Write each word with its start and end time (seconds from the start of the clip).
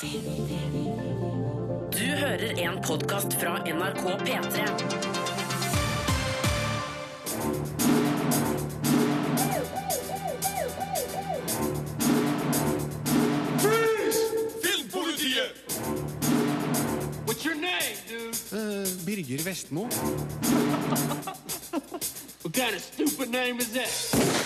Du 0.00 0.06
hører 1.98 2.58
en 2.58 2.82
podkast 2.82 3.34
fra 3.38 3.58
NRK 3.62 4.02
P3. 4.26 4.64
Filmpolitiet! 14.62 15.52
What's 17.26 17.44
your 17.44 17.54
name, 17.54 17.96
dude? 18.08 18.36
Birger 19.06 19.42
Vestmo. 19.44 19.88
What 22.42 22.52
kind 22.52 22.74
of 22.74 22.82
stupid 22.82 23.30
name 23.30 23.58
is 23.60 23.72
that? 23.72 24.43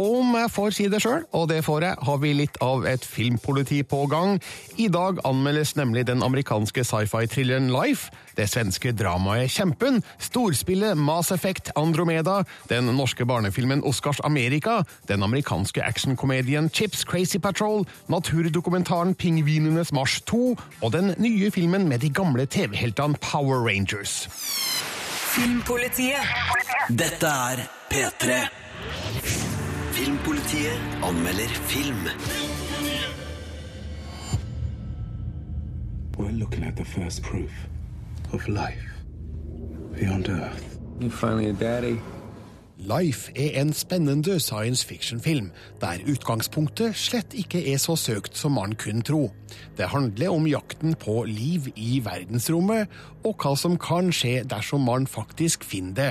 Om 0.00 0.32
jeg 0.38 0.48
får 0.54 0.70
si 0.72 0.86
det 0.88 1.02
sjøl, 1.04 1.26
og 1.36 1.50
det 1.50 1.58
får 1.66 1.84
jeg, 1.84 1.96
har 2.06 2.20
vi 2.22 2.30
litt 2.32 2.54
av 2.64 2.86
et 2.88 3.04
filmpoliti 3.04 3.82
på 3.84 4.06
gang. 4.08 4.38
I 4.80 4.86
dag 4.88 5.20
anmeldes 5.28 5.74
nemlig 5.76 6.06
den 6.08 6.24
amerikanske 6.24 6.84
sci-fi-thrilleren 6.88 7.68
Life, 7.74 8.08
det 8.38 8.48
svenske 8.48 8.94
dramaet 8.96 9.52
Kjempen, 9.52 10.00
storspillet 10.16 10.96
Mass 10.96 11.28
Effect 11.34 11.70
Andromeda, 11.76 12.40
den 12.72 12.88
norske 12.96 13.26
barnefilmen 13.28 13.84
Oscars 13.84 14.20
Amerika, 14.24 14.80
den 15.08 15.22
amerikanske 15.22 15.84
actionkomedien 15.84 16.70
Chips 16.72 17.04
Crazy 17.04 17.38
Patrol, 17.38 17.84
naturdokumentaren 18.08 19.14
Pingvinenes 19.14 19.92
marsj 19.92 20.22
2 20.32 20.42
og 20.80 20.92
den 20.96 21.12
nye 21.20 21.52
filmen 21.52 21.84
med 21.88 22.00
de 22.00 22.08
gamle 22.08 22.48
TV-heltene 22.48 23.20
Power 23.20 23.60
Rangers. 23.68 24.24
Filmpolitiet. 25.32 26.24
Dette 26.88 27.28
er 27.28 27.66
P3. 27.92 29.51
Filmpolitiet 29.92 30.80
anmelder 31.02 31.52
film. 31.68 32.08
We're 36.16 36.30
looking 36.30 36.64
at 36.64 36.76
the 36.76 36.84
first 36.84 37.22
proof 37.22 37.52
of 38.32 38.48
life 38.48 38.82
beyond 39.94 40.30
Earth. 40.30 40.78
You 40.98 41.10
finally 41.10 41.50
a 41.50 41.52
daddy? 41.52 42.00
Life 42.82 43.30
er 43.38 43.60
en 43.60 43.72
spennende 43.72 44.40
science 44.40 44.86
fiction-film, 44.86 45.52
der 45.80 46.02
utgangspunktet 46.10 46.96
slett 46.98 47.34
ikke 47.34 47.60
er 47.72 47.78
så 47.78 47.94
søkt 47.96 48.34
som 48.36 48.56
man 48.58 48.74
kunne 48.74 49.04
tro. 49.06 49.28
Det 49.78 49.86
handler 49.92 50.32
om 50.32 50.46
jakten 50.50 50.96
på 50.98 51.22
liv 51.28 51.68
i 51.76 52.00
verdensrommet, 52.04 52.90
og 53.22 53.36
hva 53.38 53.54
som 53.56 53.76
kan 53.78 54.10
skje 54.10 54.42
dersom 54.50 54.82
man 54.88 55.06
faktisk 55.06 55.62
finner 55.64 55.94
det. 55.94 56.10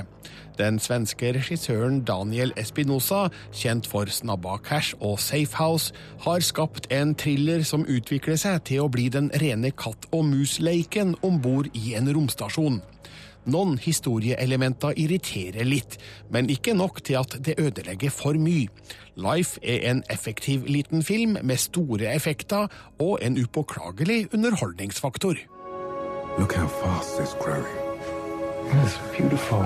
Den 0.59 0.80
svenske 0.80 1.33
regissøren 1.36 2.05
Daniel 2.08 2.53
Espinosa, 2.55 3.27
kjent 3.52 3.88
for 3.88 4.08
Snabba 4.08 4.55
Cash 4.64 4.95
og 5.02 5.19
Safehouse, 5.19 5.92
har 6.23 6.39
skapt 6.39 6.88
en 6.92 7.16
thriller 7.16 7.66
som 7.67 7.83
utvikler 7.83 8.39
seg 8.39 8.64
til 8.72 8.86
å 8.86 8.89
bli 8.92 9.09
den 9.11 9.27
rene 9.44 9.73
katt 9.75 10.08
og 10.11 10.23
mus-leiken 10.30 11.17
om 11.22 11.42
bord 11.44 11.67
i 11.75 11.97
en 11.99 12.08
romstasjon. 12.16 12.80
Noen 13.45 13.78
historieelementer 13.81 14.94
irriterer 15.02 15.66
litt, 15.66 15.97
men 16.30 16.50
ikke 16.50 16.75
nok 16.78 17.02
til 17.03 17.17
at 17.22 17.38
det 17.42 17.58
ødelegger 17.59 18.14
for 18.14 18.38
mye. 18.38 18.70
Life 19.17 19.59
er 19.64 19.89
en 19.89 20.03
effektiv 20.14 20.67
liten 20.70 21.03
film 21.03 21.38
med 21.42 21.58
store 21.58 22.14
effekter 22.14 22.67
og 23.00 23.17
en 23.22 23.38
upåklagelig 23.42 24.28
underholdningsfaktor. 24.33 25.36
Look 26.39 26.53
how 26.53 26.67
fast 26.67 27.20
it's 27.20 27.36
growing. 27.44 27.81
It's 28.72 28.98
beautiful. 29.17 29.66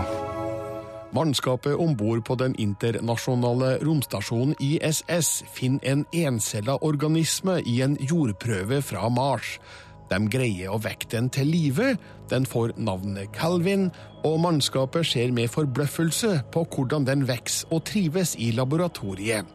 Mannskapet 1.15 1.75
om 1.75 1.97
bord 1.97 2.25
på 2.25 2.35
den 2.35 2.55
internasjonale 2.59 3.77
romstasjonen 3.85 4.55
ISS 4.59 5.43
finner 5.53 5.91
en 5.91 6.05
encella 6.11 6.75
organisme 6.83 7.61
i 7.63 7.77
en 7.81 7.95
jordprøve 8.01 8.81
fra 8.81 9.09
Mars. 9.09 9.59
De 10.09 10.19
greier 10.29 10.69
å 10.69 10.79
vekke 10.81 11.09
den 11.11 11.29
til 11.33 11.49
live, 11.49 11.95
den 12.29 12.45
får 12.45 12.75
navnet 12.77 13.31
Calvin, 13.33 13.89
og 14.25 14.39
mannskapet 14.43 15.05
ser 15.05 15.33
med 15.33 15.49
forbløffelse 15.53 16.39
på 16.53 16.65
hvordan 16.75 17.07
den 17.07 17.25
vokser 17.29 17.73
og 17.73 17.85
trives 17.89 18.35
i 18.37 18.51
laboratoriet. 18.53 19.45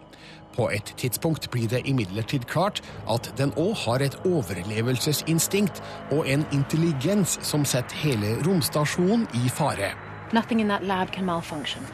På 0.56 0.66
et 0.74 0.94
tidspunkt 0.98 1.50
blir 1.50 1.68
det 1.70 1.84
imidlertid 1.86 2.44
klart 2.50 2.82
at 3.10 3.30
den 3.38 3.54
òg 3.54 3.76
har 3.84 4.02
et 4.02 4.18
overlevelsesinstinkt 4.26 5.82
og 6.10 6.26
en 6.26 6.44
intelligens 6.52 7.38
som 7.46 7.64
setter 7.64 8.02
hele 8.02 8.34
romstasjonen 8.46 9.28
i 9.44 9.48
fare. 9.48 9.94
Nothing 10.32 10.60
in 10.60 10.68
that 10.68 10.82
lab 10.82 11.12
can 11.12 11.24
malfunction. 11.24 11.86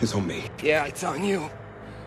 It's 0.00 0.14
on 0.14 0.26
me. 0.26 0.42
Yeah, 0.62 0.88
it's 0.88 1.04
on 1.04 1.24
you. 1.24 1.61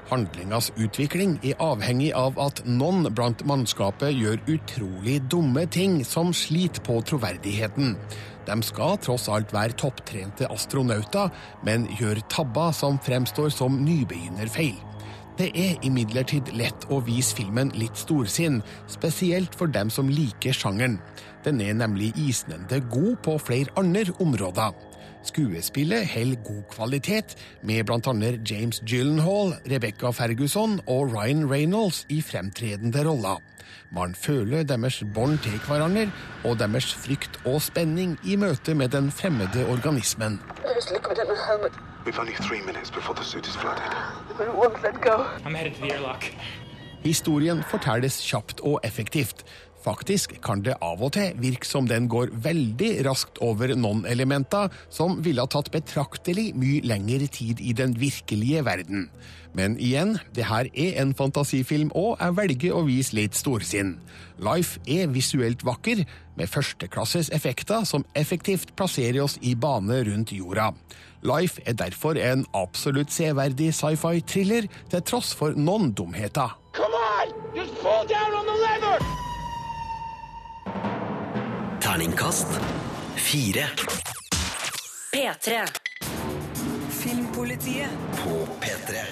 Handlingas 0.05 0.69
utvikling 0.77 1.39
er 1.41 1.57
avhengig 1.63 2.11
av 2.13 2.38
at 2.41 2.61
noen 2.69 3.07
blant 3.17 3.41
mannskapet 3.49 4.13
gjør 4.13 4.43
utrolig 4.53 5.17
dumme 5.33 5.66
ting 5.73 5.97
som 6.05 6.29
sliter 6.35 6.83
på 6.85 6.99
troverdigheten. 7.09 7.95
De 8.45 8.57
skal 8.61 8.99
tross 9.01 9.25
alt 9.33 9.53
være 9.55 9.73
topptrente 9.81 10.45
astronauter, 10.53 11.31
men 11.65 11.88
gjør 11.97 12.21
tabber 12.29 12.75
som 12.77 12.99
fremstår 13.01 13.49
som 13.49 13.81
nybegynnerfeil. 13.81 14.77
Det 15.35 15.49
er 15.57 15.81
imidlertid 15.83 16.53
lett 16.55 16.85
å 16.94 17.01
vise 17.03 17.35
filmen 17.35 17.73
litt 17.75 17.97
storsinn, 17.99 18.61
spesielt 18.88 19.57
for 19.57 19.67
dem 19.67 19.89
som 19.91 20.07
liker 20.07 20.55
sjangeren. 20.55 20.99
Den 21.44 21.59
er 21.65 21.73
nemlig 21.75 22.13
isnende 22.15 22.79
god 22.94 23.17
på 23.25 23.39
flere 23.41 23.73
andre 23.81 24.13
områder. 24.23 24.71
Skuespillet 25.25 26.08
holder 26.08 26.36
god 26.44 26.63
kvalitet, 26.69 27.36
med 27.63 27.90
annet 27.90 28.52
James 28.52 28.80
Gyllenhaal, 28.86 29.56
Rebecca 29.72 30.12
Ferguson 30.12 30.80
og 30.88 31.16
Ryan 31.16 31.52
Reynolds 31.52 32.06
i 32.09 32.22
fremtredende 32.22 33.09
roller. 33.09 33.41
Man 33.91 34.16
føler 34.16 34.63
deres 34.63 35.03
bånd 35.13 35.40
til 35.40 35.58
hverandre 35.68 36.12
og 36.44 36.59
deres 36.59 36.94
frykt 36.94 37.40
og 37.46 37.62
spenning 37.62 38.19
i 38.24 38.36
møte 38.36 38.75
med 38.75 38.90
den 38.90 39.12
fremmede 39.12 39.66
organismen. 39.66 40.40
There's 40.62 40.94
liquid 40.94 41.18
in 41.18 41.28
the 41.34 41.40
helmet. 41.50 41.74
We've 42.06 42.19
only 42.19 42.36
three 42.47 42.62
minutes 42.62 42.92
before 42.92 43.16
the 43.16 43.25
suit 43.25 43.47
is 43.47 43.56
flooded. 43.57 43.90
But 44.38 44.47
it 44.47 44.53
won't 44.53 44.84
let 44.84 45.02
go. 45.02 45.16
I'm 45.46 45.56
headed 45.56 45.74
to 45.75 45.81
the 45.81 45.94
airlock. 45.94 46.24
Historien 47.06 47.63
fortelles 47.63 48.18
kjapt 48.25 48.62
og 48.66 48.80
effektivt. 48.84 49.44
Faktisk 49.85 50.40
kan 50.41 50.63
det 50.66 50.79
av 50.81 51.01
og 51.06 51.12
til 51.13 51.35
virke 51.38 51.68
som 51.69 51.85
den 51.85 52.07
går 52.09 52.31
veldig 52.41 52.91
raskt 53.06 53.38
over 53.46 53.75
noen 53.78 54.01
elementer 54.09 54.73
som 54.90 55.19
ville 55.25 55.44
ha 55.44 55.51
tatt 55.51 55.69
betraktelig 55.73 56.47
mye 56.57 56.81
lengre 56.90 57.28
tid 57.29 57.62
i 57.62 57.75
den 57.78 57.94
virkelige 58.01 58.63
verden. 58.66 59.09
Men 59.56 59.78
igjen, 59.79 60.18
det 60.35 60.50
her 60.50 60.68
er 60.74 60.97
en 61.03 61.13
fantasifilm, 61.16 61.94
og 61.95 62.18
jeg 62.19 62.35
velger 62.35 62.75
å 62.75 62.81
vise 62.90 63.16
litt 63.16 63.38
storsinn. 63.38 63.95
Life 64.41 64.81
er 64.90 65.13
visuelt 65.13 65.63
vakker, 65.63 66.01
med 66.35 66.51
førsteklasses 66.51 67.29
effekter 67.31 67.85
som 67.88 68.03
effektivt 68.19 68.74
plasserer 68.75 69.22
oss 69.24 69.38
i 69.40 69.53
bane 69.56 70.01
rundt 70.09 70.34
jorda. 70.35 70.74
Life 71.24 71.63
er 71.63 71.78
derfor 71.79 72.19
en 72.19 72.44
absolutt 72.57 73.13
severdig 73.16 73.72
sci-fi-thriller, 73.78 74.68
til 74.91 75.06
tross 75.07 75.31
for 75.38 75.56
noen 75.56 75.94
dumheter. 75.95 76.57
Come 76.75 77.06
on! 77.06 77.31
Just 77.56 77.79
pull 77.79 78.03
down 78.12 78.34
on 78.34 78.45
the! 78.50 79.14
Terningkast 81.95 82.47
fire 83.16 83.69
P3. 85.13 85.61
Filmpolitiet. 86.89 87.89
på 88.19 88.47
P3. 88.59 89.03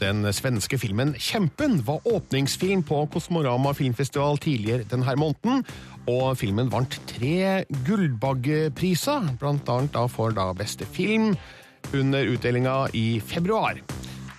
Den 0.00 0.32
svenske 0.34 0.78
filmen 0.78 1.14
Kjempen 1.14 1.78
var 1.86 2.02
åpningsfilm 2.02 2.82
på 2.82 3.06
Kosmorama 3.06 3.70
filmfestival 3.78 4.42
tidligere 4.42 4.88
denne 4.90 5.14
måneden, 5.14 5.62
og 6.10 6.34
filmen 6.42 6.72
vant 6.74 6.98
tre 7.06 7.62
Gullbaggepriser, 7.86 9.30
annet 9.46 10.00
for 10.10 10.34
da 10.34 10.50
beste 10.58 10.90
film, 10.90 11.36
under 11.94 12.34
utdelinga 12.34 12.88
i 12.98 13.20
februar. 13.22 13.78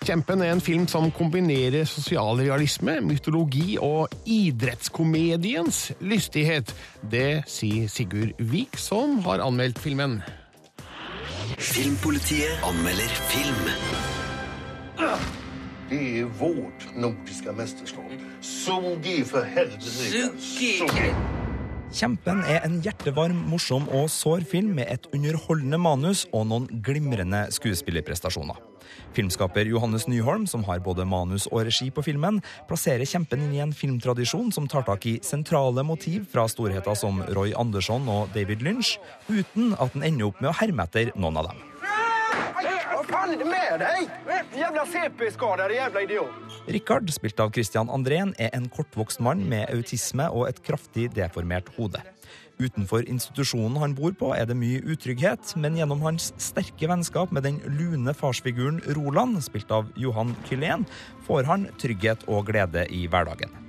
Kjempen 0.05 0.41
er 0.45 0.51
en 0.53 0.61
film 0.61 0.83
som 0.85 1.07
kombinerer 1.09 1.87
sosialrealisme, 1.89 2.99
mytologi 3.01 3.79
og 3.81 4.11
idrettskomediens 4.29 5.79
lystighet. 5.97 6.69
Det 7.01 7.41
sier 7.49 7.89
Sigurd 7.89 8.35
Vik, 8.37 8.77
som 8.77 9.17
har 9.25 9.41
anmeldt 9.41 9.81
filmen. 9.81 10.19
Filmpolitiet 11.57 12.61
anmelder 12.69 13.17
film. 13.31 13.65
Det 15.89 16.03
er 16.19 16.29
vårt 16.37 16.85
nordiske 16.93 17.57
mesterskap. 17.57 18.13
Sugi 18.45 19.23
for 19.25 19.41
helvete. 19.41 19.89
Sugi. 20.37 21.44
Kjempen 21.95 22.41
er 22.43 22.65
en 22.67 22.81
hjertevarm, 22.83 23.37
morsom 23.47 23.85
og 23.95 24.09
sår 24.11 24.41
film 24.49 24.73
med 24.75 24.89
et 24.91 25.05
underholdende 25.15 25.77
manus 25.79 26.25
og 26.35 26.49
noen 26.49 26.65
glimrende 26.83 27.45
skuespillerprestasjoner. 27.55 28.57
Filmskaper 29.15 29.69
Johannes 29.71 30.03
Nyholm, 30.11 30.43
som 30.43 30.65
har 30.67 30.81
både 30.83 31.05
manus 31.07 31.45
og 31.53 31.63
regi 31.69 31.87
på 31.95 32.03
filmen, 32.03 32.41
plasserer 32.67 33.07
Kjempen 33.07 33.45
inn 33.45 33.53
i 33.55 33.61
en 33.63 33.71
filmtradisjon 33.71 34.51
som 34.51 34.67
tar 34.67 34.83
tak 34.89 35.07
i 35.07 35.15
sentrale 35.23 35.85
motiv 35.87 36.25
fra 36.33 36.43
storheter 36.51 36.99
som 36.99 37.23
Roy 37.37 37.55
Andersson 37.55 38.11
og 38.11 38.35
David 38.35 38.65
Lynch, 38.67 38.97
uten 39.31 39.71
at 39.79 39.95
den 39.95 40.03
ender 40.03 40.27
opp 40.33 40.43
med 40.43 40.51
å 40.51 40.57
herme 40.59 40.89
etter 40.89 41.15
noen 41.15 41.39
av 41.39 41.53
dem. 41.53 41.63
Faen 43.09 43.35
er 43.35 43.41
det 43.41 43.47
med 43.49 43.81
deg? 43.81 44.09
Jævla 44.55 44.85
CP-skadede 44.91 45.77
jævla 45.77 46.03
idiot. 46.05 46.57
Richard, 46.71 47.09
spilt 47.13 47.39
av 47.43 47.53
Christian 47.55 47.91
Andrén, 47.93 48.33
er 48.41 48.53
en 48.57 48.67
kortvokst 48.71 49.21
mann 49.23 49.43
med 49.49 49.69
autisme 49.73 50.27
og 50.31 50.49
et 50.49 50.61
kraftig 50.65 51.09
deformert 51.15 51.69
hode. 51.77 52.01
Utenfor 52.55 53.03
institusjonen 53.11 53.81
han 53.81 53.95
bor 53.97 54.15
på, 54.15 54.31
er 54.35 54.47
det 54.47 54.55
mye 54.55 54.79
utrygghet, 54.87 55.57
men 55.59 55.75
gjennom 55.75 56.05
hans 56.05 56.31
sterke 56.39 56.87
vennskap 56.87 57.33
med 57.35 57.43
den 57.43 57.59
lune 57.79 58.15
farsfiguren 58.15 58.79
Roland, 58.95 59.41
spilt 59.43 59.73
av 59.75 59.91
Johan 59.99 60.31
Kylén, 60.47 60.87
får 61.27 61.51
han 61.51 61.67
trygghet 61.81 62.23
og 62.31 62.47
glede 62.47 62.87
i 62.95 63.05
hverdagen. 63.11 63.64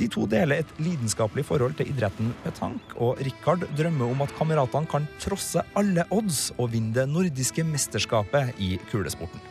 De 0.00 0.08
to 0.10 0.26
deler 0.30 0.62
et 0.62 0.74
lidenskapelig 0.80 1.44
forhold 1.48 1.76
til 1.78 1.90
idretten 1.92 2.32
Petank, 2.44 2.96
og 2.96 3.20
Richard 3.26 3.66
drømmer 3.78 4.14
om 4.14 4.26
at 4.26 4.34
kameratene 4.38 4.90
kan 4.90 5.08
trosse 5.22 5.64
alle 5.78 6.06
odds 6.14 6.48
og 6.58 6.72
vinne 6.74 6.96
det 6.96 7.08
nordiske 7.10 7.64
mesterskapet 7.66 8.54
i 8.62 8.76
kulesporten. 8.90 9.42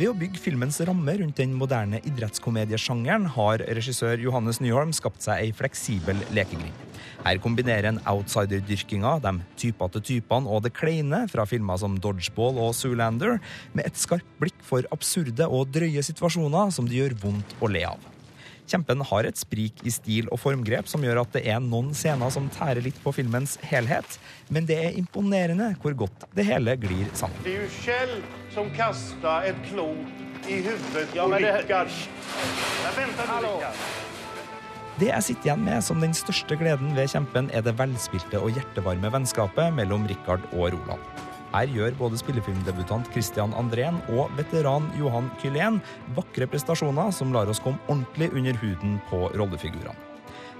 Ved 0.00 0.06
å 0.08 0.14
bygge 0.16 0.40
filmens 0.40 0.78
ramme 0.86 1.12
rundt 1.18 1.40
den 1.40 1.50
moderne 1.58 1.98
idrettskomediesjangeren 2.08 3.26
har 3.34 3.60
regissør 3.76 4.22
Johannes 4.22 4.60
Nyholm 4.62 4.94
skapt 4.96 5.26
seg 5.26 5.42
ei 5.42 5.50
fleksibel 5.56 6.22
lekegrind. 6.32 6.86
Her 7.20 7.40
kombinerer 7.42 7.90
en 7.90 7.98
outsiderdyrkinga, 8.08 9.18
de 9.20 9.32
typete 9.60 10.00
typene 10.06 10.48
og 10.48 10.62
det 10.64 10.72
kleine 10.78 11.26
fra 11.28 11.44
filmer 11.48 11.82
som 11.82 11.98
Dodgeball 12.00 12.62
og 12.62 12.72
Zoolander, 12.78 13.36
med 13.74 13.90
et 13.90 14.00
skarpt 14.00 14.38
blikk 14.40 14.62
for 14.64 14.88
absurde 14.94 15.50
og 15.50 15.68
drøye 15.74 16.06
situasjoner 16.06 16.72
som 16.72 16.88
det 16.88 16.96
gjør 17.02 17.18
vondt 17.26 17.58
å 17.60 17.68
le 17.68 17.84
av. 17.90 18.08
Kjempen 18.70 19.02
har 19.02 19.26
et 19.26 19.38
sprik 19.38 19.80
i 19.82 19.90
stil 19.90 20.28
og 20.30 20.38
formgrep 20.38 20.86
som 20.90 21.02
gjør 21.02 21.24
at 21.24 21.32
det 21.34 21.42
er 21.50 21.58
noen 21.64 21.90
scener 21.96 22.30
som 22.30 22.46
tærer 22.54 22.84
litt 22.84 22.98
på 23.02 23.12
filmens 23.16 23.56
helhet, 23.66 24.18
men 24.48 24.68
det 24.68 24.76
er 24.78 24.98
imponerende 25.00 25.72
hvor 25.82 25.96
godt 26.04 26.28
det 26.36 26.46
hele 26.46 26.76
glir 26.78 27.08
sammen. 27.18 27.40
Det 27.46 27.56
er 27.56 27.64
jo 27.64 27.70
Kjell 27.80 28.14
som 28.54 28.70
kasta 28.76 29.40
et 29.48 29.58
klo 29.66 29.88
i 30.46 30.60
hodet 30.66 31.08
på 31.16 31.26
Rikard. 31.34 31.98
Det 35.00 35.08
jeg 35.08 35.24
sitter 35.24 35.50
igjen 35.50 35.66
med 35.66 35.82
som 35.84 36.02
den 36.02 36.14
største 36.14 36.58
gleden 36.60 36.94
ved 36.94 37.10
Kjempen, 37.10 37.50
er 37.56 37.64
det 37.66 37.74
velspilte 37.78 38.38
og 38.38 38.54
hjertevarme 38.54 39.10
vennskapet 39.16 39.74
mellom 39.74 40.06
Rikard 40.10 40.46
og 40.52 40.70
Roland. 40.76 41.29
Her 41.50 41.70
gjør 41.74 41.96
både 41.98 42.18
spillefilmdebutant 42.20 43.08
Christian 43.14 43.54
Andrén 43.58 43.98
og 44.14 44.30
veteran 44.38 44.86
Johan 44.98 45.32
Kylén 45.42 45.80
vakre 46.14 46.46
prestasjoner 46.50 47.10
som 47.14 47.34
lar 47.34 47.50
oss 47.50 47.62
komme 47.62 47.82
ordentlig 47.88 48.30
under 48.36 48.62
huden 48.62 49.00
på 49.10 49.26
rollefigurene. 49.34 49.96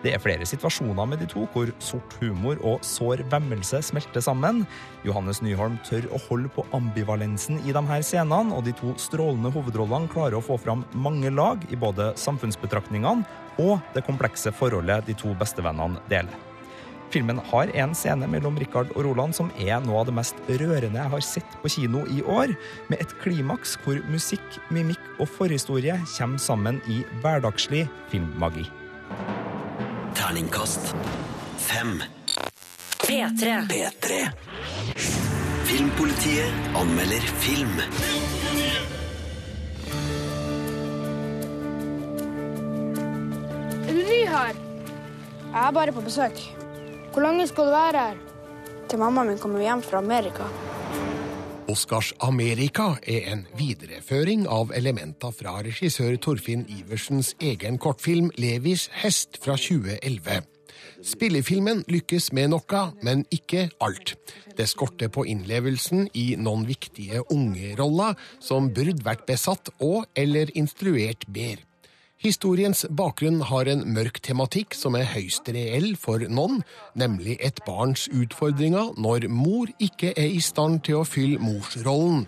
Det 0.01 0.15
er 0.17 0.23
flere 0.23 0.47
situasjoner 0.49 1.05
med 1.11 1.21
de 1.21 1.27
to 1.29 1.43
hvor 1.53 1.69
sort 1.85 2.15
humor 2.23 2.61
og 2.65 2.85
sår 2.87 3.21
vemmelse 3.33 3.83
smelter 3.85 4.25
sammen. 4.25 4.63
Johannes 5.05 5.43
Nyholm 5.45 5.77
tør 5.85 6.09
å 6.09 6.21
holde 6.25 6.49
på 6.55 6.65
ambivalensen 6.77 7.61
i 7.69 7.75
de 7.77 7.83
her 7.93 8.05
scenene, 8.07 8.57
og 8.57 8.65
de 8.65 8.73
to 8.81 8.95
strålende 8.97 9.53
hovedrollene 9.53 10.09
klarer 10.11 10.39
å 10.41 10.45
få 10.45 10.57
fram 10.61 10.87
mange 10.97 11.33
lag 11.35 11.69
i 11.69 11.77
både 11.77 12.15
samfunnsbetraktningene 12.17 13.29
og 13.61 13.77
det 13.93 14.07
komplekse 14.09 14.55
forholdet 14.57 15.05
de 15.11 15.19
to 15.21 15.37
bestevennene 15.37 16.01
deler. 16.09 16.50
Filmen 17.11 17.41
har 17.51 17.71
en 17.75 17.91
scene 17.95 18.27
mellom 18.31 18.59
Richard 18.63 18.93
og 18.95 19.03
Roland 19.03 19.35
som 19.35 19.49
er 19.59 19.81
noe 19.83 19.99
av 20.03 20.07
det 20.07 20.15
mest 20.15 20.39
rørende 20.47 20.95
jeg 20.95 21.11
har 21.15 21.25
sett 21.27 21.57
på 21.63 21.71
kino 21.75 22.05
i 22.07 22.21
år, 22.23 22.53
med 22.87 23.03
et 23.03 23.15
klimaks 23.23 23.75
hvor 23.83 23.99
musikk, 24.13 24.61
mimikk 24.71 25.03
og 25.19 25.27
forhistorie 25.35 25.97
kommer 26.15 26.39
sammen 26.39 26.79
i 26.87 27.01
hverdagslig 27.25 27.89
filmmagi. 28.13 28.69
Terningkast 30.15 30.93
fem. 31.59 31.99
P3. 33.03 33.59
P3. 33.73 34.21
Filmpolitiet 35.67 36.79
anmelder 36.79 37.27
film. 37.43 37.75
Er 43.83 43.93
du 43.99 44.01
ny 44.07 44.23
her? 44.31 44.55
Jeg 45.51 45.67
er 45.67 45.75
bare 45.75 45.93
på 45.99 46.07
besøk. 46.07 46.39
Hvor 47.11 47.25
lenge 47.25 47.47
skal 47.51 47.67
du 47.67 47.75
være 47.75 48.03
her? 48.05 48.19
Til 48.89 48.99
mammaen 48.99 49.33
min 49.33 49.39
kommer 49.39 49.63
hjem 49.65 49.81
fra 49.83 49.99
Amerika. 49.99 50.45
Oscars 51.71 52.13
Amerika 52.23 52.85
er 53.03 53.33
en 53.33 53.43
videreføring 53.59 54.45
av 54.51 54.71
elementer 54.75 55.35
fra 55.35 55.57
regissør 55.67 56.15
Torfinn 56.23 56.63
Iversens 56.71 57.33
egen 57.43 57.79
kortfilm 57.83 58.31
Levis 58.39 58.89
hest 59.03 59.41
fra 59.43 59.57
2011. 59.59 60.47
Spillefilmen 61.07 61.83
lykkes 61.91 62.31
med 62.37 62.53
noe, 62.53 62.83
men 63.03 63.25
ikke 63.35 63.69
alt. 63.83 64.15
Det 64.57 64.69
skorter 64.71 65.11
på 65.11 65.25
innlevelsen 65.33 66.07
i 66.15 66.37
noen 66.39 66.63
viktige 66.69 67.25
ungeroller 67.27 68.15
som 68.39 68.71
burde 68.71 69.03
vært 69.07 69.27
besatt 69.27 69.73
og 69.81 70.07
eller 70.15 70.55
instruert 70.55 71.27
bedre. 71.27 71.70
Historiens 72.21 72.83
bakgrunn 72.93 73.39
har 73.49 73.69
en 73.73 73.81
mørk 73.97 74.19
tematikk 74.21 74.75
som 74.77 74.93
er 74.99 75.07
høyst 75.09 75.47
reell 75.57 75.95
for 75.97 76.21
noen, 76.29 76.59
nemlig 76.93 77.39
et 77.41 77.63
barns 77.65 78.11
utfordringer 78.13 78.91
når 79.01 79.25
mor 79.33 79.71
ikke 79.81 80.11
er 80.13 80.29
i 80.29 80.43
stand 80.45 80.83
til 80.85 80.99
å 80.99 81.07
fylle 81.09 81.41
morsrollen. 81.41 82.27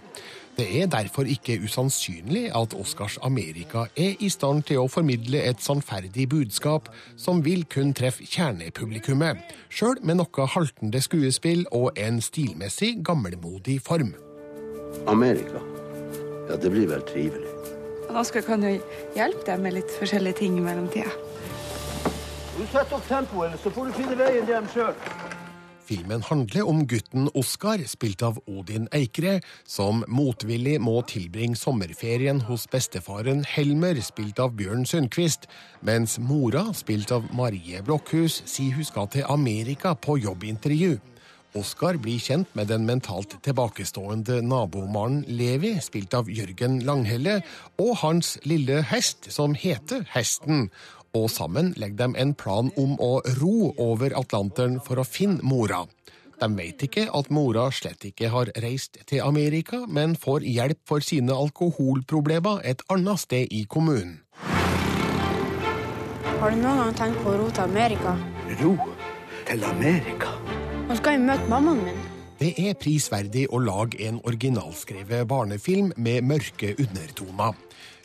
Det 0.56 0.64
er 0.80 0.88
derfor 0.88 1.28
ikke 1.28 1.58
usannsynlig 1.60 2.46
at 2.56 2.72
Oscars 2.72 3.18
Amerika 3.20 3.84
er 3.92 4.16
i 4.16 4.32
stand 4.32 4.64
til 4.70 4.80
å 4.80 4.88
formidle 4.88 5.44
et 5.44 5.60
sannferdig 5.60 6.24
budskap 6.32 6.88
som 7.20 7.44
vil 7.44 7.66
kun 7.68 7.92
treffe 7.92 8.24
kjernepublikummet, 8.24 9.44
sjøl 9.68 10.00
med 10.00 10.22
noe 10.22 10.48
haltende 10.56 11.04
skuespill 11.04 11.66
og 11.68 12.00
en 12.00 12.24
stilmessig 12.24 12.94
gammelmodig 13.04 13.82
form. 13.84 14.14
Amerika. 15.04 15.60
Ja, 16.48 16.56
det 16.56 16.72
blir 16.72 16.88
vel 16.88 17.04
trivelig. 17.12 17.61
Oskar 18.12 18.44
kan 18.44 18.62
jo 18.64 18.76
hjelpe 19.16 19.46
deg 19.46 19.60
med 19.62 19.78
litt 19.78 19.92
forskjellige 19.98 20.42
ting 20.42 20.58
i 20.60 20.64
mellomtida. 20.64 21.12
Du 22.52 22.64
setter 22.68 22.98
opp 22.98 23.06
tempoet, 23.08 23.54
så 23.62 23.72
får 23.72 23.88
du 23.88 23.94
finne 23.96 24.16
veien 24.18 24.48
hjem 24.48 24.68
sjøl. 24.72 24.96
Filmen 25.82 26.22
handler 26.22 26.68
om 26.68 26.84
gutten 26.86 27.26
Oskar, 27.36 27.80
spilt 27.90 28.22
av 28.22 28.38
Odin 28.46 28.86
Eikre, 28.94 29.40
som 29.68 30.04
motvillig 30.06 30.76
må 30.80 31.00
tilbringe 31.10 31.58
sommerferien 31.58 32.44
hos 32.46 32.68
bestefaren 32.70 33.42
Helmer, 33.48 33.98
spilt 34.04 34.38
av 34.40 34.54
Bjørn 34.56 34.86
Sundquist, 34.88 35.48
mens 35.82 36.18
mora, 36.22 36.68
spilt 36.76 37.10
av 37.12 37.26
Marie 37.34 37.82
Blokhus, 37.82 38.42
sier 38.46 38.78
hun 38.78 38.86
skal 38.86 39.10
til 39.12 39.26
Amerika 39.32 39.96
på 39.98 40.20
jobbintervju. 40.22 41.00
Oskar 41.52 41.98
blir 42.00 42.16
kjent 42.16 42.48
med 42.56 42.70
den 42.72 42.86
mentalt 42.88 43.34
tilbakestående 43.44 44.38
nabomannen 44.40 45.26
Levi, 45.28 45.74
spilt 45.84 46.14
av 46.16 46.30
Jørgen 46.32 46.78
Langhelle, 46.86 47.42
og 47.76 47.98
hans 48.00 48.38
lille 48.48 48.80
hest, 48.88 49.28
som 49.28 49.52
heter 49.52 50.06
Hesten. 50.14 50.70
Og 51.12 51.28
sammen 51.28 51.74
legger 51.76 52.06
de 52.06 52.22
en 52.22 52.32
plan 52.32 52.70
om 52.80 52.94
å 52.96 53.18
ro 53.36 53.74
over 53.76 54.16
Atlanteren 54.16 54.78
for 54.80 55.02
å 55.02 55.04
finne 55.04 55.44
mora. 55.44 55.84
De 56.40 56.48
vet 56.56 56.86
ikke 56.88 57.04
at 57.14 57.28
mora 57.30 57.68
slett 57.70 58.08
ikke 58.08 58.32
har 58.32 58.48
reist 58.64 58.96
til 59.06 59.20
Amerika, 59.22 59.84
men 59.86 60.16
får 60.16 60.48
hjelp 60.48 60.80
for 60.88 61.04
sine 61.04 61.36
alkoholproblemer 61.36 62.64
et 62.64 62.80
annet 62.90 63.20
sted 63.20 63.52
i 63.52 63.66
kommunen. 63.68 64.22
Har 66.40 66.50
du 66.50 66.58
noen 66.58 66.80
gang 66.80 66.96
tenkt 66.98 67.20
på 67.22 67.36
å 67.36 67.42
ro 67.44 67.50
til 67.52 67.68
Amerika? 67.68 68.16
Ro 68.64 68.72
til 69.46 69.68
Amerika? 69.68 70.41
Nå 70.88 70.96
skal 70.98 71.14
jeg 71.14 71.22
møte 71.22 71.46
mammaen 71.50 71.84
min. 71.86 71.98
Det 72.40 72.50
er 72.58 72.74
prisverdig 72.74 73.44
å 73.54 73.60
lage 73.62 74.00
en 74.02 74.18
originalskrevet 74.26 75.28
barnefilm 75.30 75.92
med 75.96 76.26
mørke 76.26 76.72
undertoner. 76.74 77.54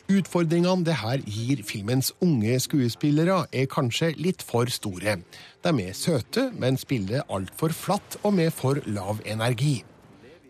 Utfordringene 0.08 0.86
det 0.86 0.94
her 1.02 1.24
gir 1.26 1.64
filmens 1.66 2.12
unge 2.24 2.54
skuespillere, 2.64 3.42
er 3.52 3.66
kanskje 3.68 4.14
litt 4.16 4.44
for 4.46 4.70
store. 4.72 5.18
De 5.66 5.72
er 5.84 5.98
søte, 5.98 6.46
men 6.54 6.78
spiller 6.80 7.26
altfor 7.28 7.74
flatt 7.76 8.16
og 8.22 8.38
med 8.38 8.54
for 8.54 8.80
lav 8.86 9.20
energi. 9.26 9.82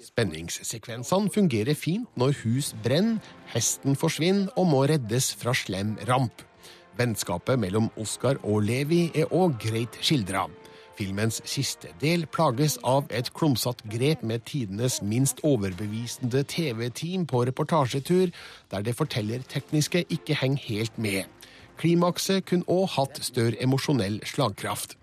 Spenningssekvensene 0.04 1.32
fungerer 1.34 1.74
fint 1.74 2.06
når 2.20 2.36
hus 2.44 2.70
brenner, 2.84 3.18
hesten 3.50 3.98
forsvinner 3.98 4.52
og 4.54 4.68
må 4.70 4.84
reddes 4.92 5.32
fra 5.40 5.56
slem 5.56 5.96
ramp. 6.06 6.44
Vennskapet 6.98 7.58
mellom 7.58 7.88
Oskar 7.98 8.38
og 8.44 8.62
Levi 8.68 9.06
er 9.14 9.32
òg 9.34 9.58
greit 9.64 9.98
skildra. 10.02 10.46
Filmens 10.98 11.36
siste 11.46 11.92
del 12.02 12.24
plages 12.26 12.74
av 12.82 13.06
et 13.14 13.28
klumsete 13.36 13.86
grep 13.92 14.24
med 14.26 14.42
tidenes 14.50 14.96
minst 15.06 15.38
overbevisende 15.46 16.42
TV-team 16.50 17.26
på 17.30 17.44
reportasjetur, 17.46 18.32
der 18.72 18.82
det 18.82 18.96
fortellertekniske 18.98 20.02
ikke 20.10 20.34
henger 20.40 20.64
helt 20.64 20.98
med. 20.98 21.28
Klimakset 21.78 22.48
kunne 22.50 22.66
òg 22.66 22.88
hatt 22.96 23.20
større 23.22 23.60
emosjonell 23.62 24.18
slagkraft. 24.26 24.96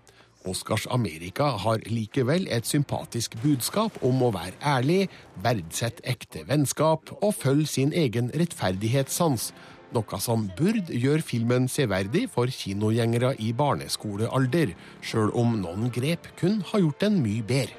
Oscars 0.46 0.84
Amerika 0.92 1.48
har 1.64 1.80
likevel 1.88 2.44
et 2.52 2.68
sympatisk 2.68 3.38
budskap 3.42 3.96
om 4.04 4.20
å 4.22 4.30
være 4.36 4.60
ærlig, 4.60 5.08
verdsette 5.42 6.04
ekte 6.04 6.44
vennskap 6.46 7.08
og 7.22 7.32
følge 7.40 7.72
sin 7.72 7.96
egen 7.96 8.28
rettferdighetssans, 8.36 9.48
noe 9.94 10.18
som 10.18 10.48
burde 10.58 10.96
gjøre 10.98 11.22
filmen 11.22 11.68
severdig 11.70 12.24
for 12.32 12.50
kinogjengere 12.50 13.34
i 13.38 13.52
barneskolealder, 13.56 14.74
sjøl 15.04 15.30
om 15.38 15.54
noen 15.62 15.92
grep 15.94 16.26
kun 16.40 16.58
har 16.72 16.82
gjort 16.82 17.06
den 17.06 17.20
mye 17.22 17.44
bedre. 17.46 17.78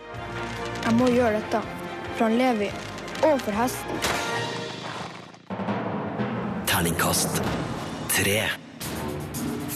Jeg 0.85 0.95
må 0.95 1.09
gjøre 1.11 1.41
dette 1.41 1.61
for 2.15 2.25
han 2.25 2.37
Levi 2.39 2.71
og 3.27 3.41
for 3.43 3.51
hesten. 3.57 3.99
Terningkast 6.67 7.41
tre. 8.13 8.39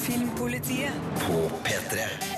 Filmpolitiet 0.02 1.18
på 1.26 1.48
P3. 1.68 2.31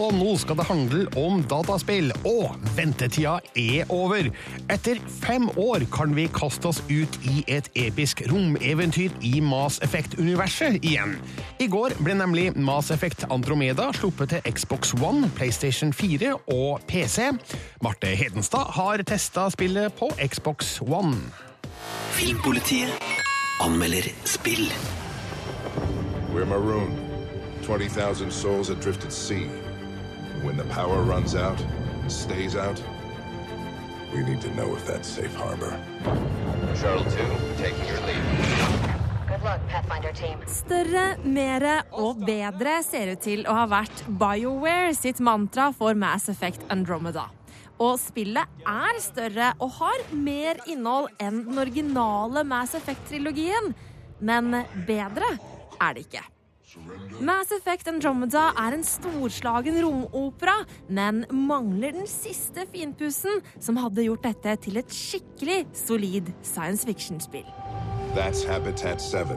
Og 0.00 0.14
nå 0.16 0.36
skal 0.40 0.56
det 0.56 0.66
handle 0.68 1.04
om 1.20 1.42
dataspill, 1.48 2.12
og 2.28 2.56
ventetida 2.76 3.34
er 3.58 3.90
over. 3.92 4.30
Etter 4.72 5.00
fem 5.20 5.50
år 5.60 5.84
kan 5.92 6.14
vi 6.16 6.28
kaste 6.32 6.70
oss 6.70 6.80
ut 6.88 7.18
i 7.28 7.42
et 7.50 7.68
episk 7.76 8.22
romeventyr 8.30 9.12
i 9.20 9.40
Mass 9.44 9.80
Effect-universet 9.84 10.80
igjen. 10.80 11.18
I 11.60 11.68
går 11.72 11.96
ble 12.00 12.16
nemlig 12.16 12.48
Mass 12.56 12.90
Effect 12.94 13.26
Andromeda 13.30 13.90
sluppet 13.96 14.32
til 14.32 14.54
Xbox 14.56 14.94
One, 14.96 15.30
PlayStation 15.36 15.92
4 15.92 16.34
og 16.54 16.80
PC. 16.88 17.28
Marte 17.84 18.16
Hedenstad 18.16 18.72
har 18.78 19.04
testa 19.06 19.50
spillet 19.52 19.92
på 19.98 20.08
Xbox 20.16 20.78
One. 20.80 21.18
Filmpolitiet 22.16 22.92
anmelder 23.60 24.08
spill. 24.24 24.68
We're 26.32 26.48
marooned. 26.48 26.96
20,000 27.62 28.30
souls 28.32 28.70
adrift 28.70 29.04
at 29.04 29.12
sea. 29.12 29.61
When 30.42 30.56
the 30.56 30.64
power 30.64 31.02
runs 31.02 31.36
out, 31.36 31.64
stays 32.08 32.56
out, 32.56 32.82
we 34.12 34.24
need 34.24 34.40
to 34.40 34.50
know 34.56 34.74
if 34.74 34.84
that's 34.84 35.06
safe 35.06 35.32
harbor. 35.36 35.70
Shuttle 36.74 37.04
2, 37.04 37.10
taking 37.58 37.86
your 37.86 38.00
lead. 38.00 38.24
Good 39.28 39.44
luck, 39.44 39.60
Pathfinder 39.68 40.10
team. 40.12 40.42
Større, 40.50 41.16
mere 41.22 41.84
og 41.94 42.24
bedre 42.26 42.80
ser 42.82 43.14
ut 43.14 43.22
til 43.22 43.46
å 43.46 43.54
ha 43.60 43.68
vært 43.70 44.02
BioWare 44.18 44.90
sitt 44.98 45.22
mantra 45.22 45.70
for 45.78 45.94
Mass 45.94 46.26
Effect 46.28 46.66
Andromeda. 46.74 47.28
Og 47.78 47.94
spillet 48.02 48.66
er 48.66 49.00
større 49.00 49.54
og 49.62 49.78
har 49.78 50.04
mer 50.10 50.58
innhold 50.66 51.06
enn 51.22 51.44
den 51.46 51.62
originale 51.62 52.42
Mass 52.42 52.74
Effect-trilogien. 52.74 53.72
Men 54.18 54.64
bedre 54.90 55.36
er 55.78 55.94
det 55.94 56.08
ikke. 56.08 56.26
Mass 57.20 57.52
Effect 57.52 57.88
Andromeda 57.90 58.46
er 58.56 58.76
en 58.76 58.84
storslagen 58.86 59.76
romopera, 59.84 60.54
men 60.88 61.22
mangler 61.28 61.92
den 61.96 62.08
siste 62.08 62.64
finpussen 62.72 63.42
som 63.60 63.80
hadde 63.80 64.06
gjort 64.06 64.24
dette 64.24 64.54
til 64.66 64.80
et 64.80 64.94
skikkelig 64.96 65.66
solid 65.76 66.32
science 66.40 66.86
fiction-spill. 66.88 67.48
That's 68.16 68.44
Habitat 68.48 69.00
7. 69.00 69.36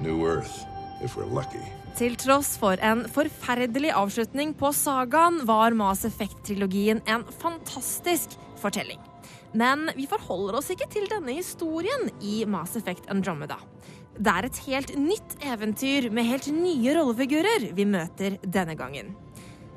New 0.00 0.24
Earth, 0.24 0.64
if 1.02 1.16
we're 1.16 1.28
lucky. 1.28 1.64
Til 1.96 2.16
tross 2.20 2.56
for 2.60 2.76
en 2.84 3.06
forferdelig 3.08 3.92
avslutning 3.96 4.52
på 4.56 4.72
sagaen 4.76 5.42
var 5.48 5.76
Mass 5.76 6.04
Effect-trilogien 6.08 7.00
en 7.08 7.24
fantastisk 7.40 8.36
fortelling. 8.60 9.00
Men 9.56 9.88
vi 9.96 10.04
forholder 10.10 10.58
oss 10.58 10.68
ikke 10.74 10.88
til 10.92 11.08
denne 11.08 11.38
historien 11.38 12.10
i 12.20 12.42
Mass 12.48 12.76
Effect 12.76 13.08
Andromeda. 13.12 13.56
Det 14.16 14.32
er 14.32 14.48
et 14.48 14.58
helt 14.64 14.96
nytt 14.96 15.36
eventyr 15.44 16.08
med 16.14 16.24
helt 16.24 16.48
nye 16.54 16.96
rollefigurer 16.96 17.70
vi 17.76 17.84
møter 17.88 18.38
denne 18.42 18.76
gangen. 18.78 19.12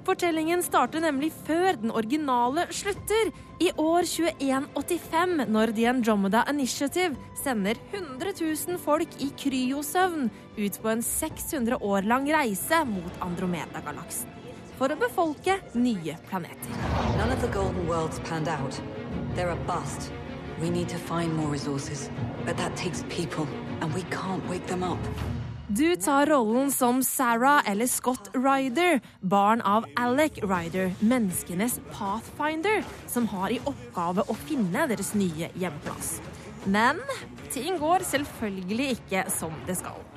Fortellingen 0.08 0.64
starter 0.64 1.04
nemlig 1.04 1.28
før 1.46 1.76
den 1.78 1.92
originale 1.92 2.64
slutter, 2.74 3.34
i 3.60 3.68
år 3.76 4.08
2185, 4.08 5.34
når 5.52 5.74
The 5.76 5.90
Andromeda 5.92 6.46
Initiative 6.50 7.18
sender 7.36 7.76
100 7.92 8.32
000 8.40 8.80
folk 8.80 9.18
i 9.20 9.28
kryosøvn 9.38 10.30
ut 10.58 10.80
på 10.82 10.92
en 10.94 11.04
600 11.04 11.78
år 11.84 12.08
lang 12.08 12.30
reise 12.32 12.80
mot 12.88 13.20
Andromeda-galaksen. 13.28 14.32
For 14.80 14.96
å 14.96 14.98
befolke 14.98 15.60
nye 15.76 16.16
planeter. 16.30 16.72
None 17.20 17.36
of 17.36 17.44
the 17.44 17.52
golden 17.52 17.86
worlds 17.86 18.24
panned 18.24 18.48
out. 18.48 18.80
They're 19.36 19.52
a 19.52 19.60
bust. 19.68 20.14
We 20.62 20.70
need 20.70 20.88
to 20.90 20.98
find 20.98 21.36
more 21.36 21.52
resources. 21.52 22.10
But 22.46 22.56
that 22.58 22.76
takes 22.78 23.04
people, 23.10 23.46
and 23.82 23.94
we 23.96 24.02
can't 24.12 24.50
wake 24.50 24.68
them 24.68 24.84
up. 24.84 25.00
Du 25.72 25.96
tar 25.96 26.26
rollen 26.26 26.72
som 26.72 27.04
Sarah 27.04 27.72
eller 27.72 27.88
Scott 27.88 28.30
Ryder, 28.34 29.02
barn 29.20 29.62
av 29.62 29.86
Alec 29.96 30.40
Ryder, 30.42 30.92
menneskenes 31.00 31.80
pathfinder, 31.92 32.84
som 33.08 33.28
har 33.28 33.54
i 33.54 33.60
oppgave 33.70 34.26
å 34.26 34.38
finne 34.48 34.88
deres 34.90 35.14
nye 35.14 35.52
hjemplass. 35.54 36.16
Men 36.66 36.98
ting 37.54 37.78
går 37.78 38.02
selvfølgelig 38.10 38.96
ikke 38.98 39.28
som 39.30 39.54
det 39.70 39.78
skal. 39.78 40.09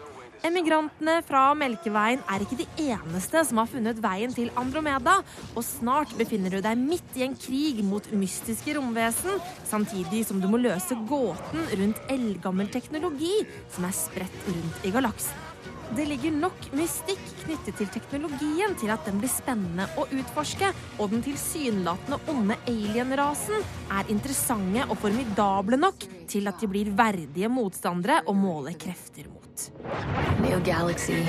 Emigrantene 0.43 1.21
fra 1.23 1.53
Melkeveien 1.55 2.23
er 2.27 2.43
ikke 2.43 2.57
de 2.59 2.65
eneste 2.83 3.45
som 3.47 3.61
har 3.61 3.69
funnet 3.71 4.01
veien 4.03 4.33
til 4.35 4.49
Andromeda, 4.59 5.21
og 5.55 5.63
snart 5.63 6.11
befinner 6.19 6.51
du 6.51 6.59
deg 6.65 6.81
midt 6.81 7.15
i 7.15 7.23
en 7.29 7.37
krig 7.39 7.79
mot 7.87 8.09
mystiske 8.11 8.75
romvesen, 8.75 9.39
samtidig 9.71 10.25
som 10.27 10.41
du 10.43 10.49
må 10.51 10.59
løse 10.59 10.99
gåten 11.07 11.69
rundt 11.79 12.03
eldgammel 12.11 12.73
teknologi 12.75 13.37
som 13.71 13.87
er 13.87 13.95
spredt 13.95 14.49
rundt 14.49 14.89
i 14.89 14.91
galaksen. 14.95 15.49
Det 15.93 16.09
ligger 16.09 16.35
nok 16.35 16.67
mystikk 16.75 17.21
knyttet 17.45 17.77
til 17.79 17.93
teknologien 17.93 18.75
til 18.81 18.91
at 18.95 19.05
den 19.07 19.21
blir 19.23 19.31
spennende 19.31 19.87
å 20.01 20.09
utforske, 20.09 20.73
og 20.97 21.13
den 21.13 21.23
tilsynelatende 21.23 22.19
onde 22.33 22.57
alien-rasen 22.67 23.63
er 23.93 24.11
interessante 24.11 24.89
og 24.89 24.99
formidable 25.05 25.79
nok 25.79 26.09
til 26.33 26.51
at 26.51 26.59
de 26.59 26.73
blir 26.75 26.91
verdige 26.99 27.53
motstandere 27.53 28.25
å 28.27 28.35
måle 28.35 28.75
krefter 28.75 29.29
mot. 29.29 29.42
New 29.53 30.61
galaxy, 30.65 31.27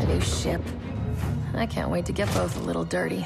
a 0.00 0.06
new 0.06 0.20
ship. 0.20 0.60
I 1.54 1.66
can't 1.66 1.90
wait 1.90 2.06
to 2.06 2.12
get 2.12 2.28
both 2.34 2.56
a 2.56 2.64
little 2.64 2.84
dirty. 2.84 3.24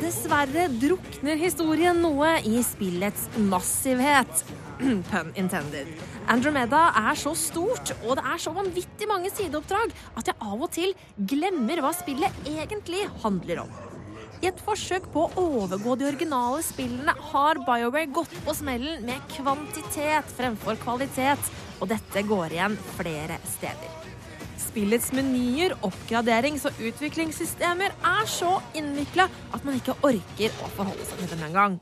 Dessverre 0.00 0.68
drukner 0.80 1.36
historien 1.40 2.00
noe 2.00 2.34
i 2.44 2.60
spillets 2.64 3.28
massivhet. 3.36 4.44
Pun 5.10 5.32
intended. 5.36 5.88
Andromeda 6.28 6.90
er 6.96 7.16
så 7.16 7.34
stort, 7.36 7.94
og 8.04 8.16
det 8.16 8.24
er 8.24 8.40
så 8.40 8.52
vanvittig 8.56 9.08
mange 9.08 9.32
sideoppdrag 9.32 9.92
at 10.16 10.28
jeg 10.28 10.36
av 10.40 10.60
og 10.60 10.72
til 10.76 10.92
glemmer 11.16 11.80
hva 11.80 11.92
spillet 11.96 12.44
egentlig 12.48 13.06
handler 13.24 13.64
om. 13.64 13.72
I 14.40 14.48
et 14.48 14.60
forsøk 14.64 15.10
på 15.12 15.26
å 15.28 15.48
overgå 15.60 15.98
de 16.00 16.06
originale 16.08 16.62
spillene 16.64 17.12
har 17.32 17.60
BioWare 17.64 18.08
gått 18.08 18.32
på 18.46 18.54
smellen 18.56 19.04
med 19.04 19.24
kvantitet 19.34 20.32
fremfor 20.36 20.80
kvalitet, 20.80 21.50
og 21.80 21.88
dette 21.90 22.22
går 22.28 22.54
igjen 22.54 22.76
flere 22.96 23.40
steder. 23.56 23.96
Spillets 24.60 25.10
menyer, 25.16 25.74
oppgraderings- 25.82 26.66
og 26.68 26.78
utviklingssystemer 26.78 27.94
er 28.06 28.28
så 28.30 28.58
innvikla 28.78 29.26
at 29.50 29.64
man 29.66 29.78
ikke 29.80 29.96
orker 30.06 30.54
å 30.62 30.70
forholde 30.76 31.06
seg 31.08 31.24
til 31.24 31.32
dem 31.34 31.46
engang. 31.48 31.78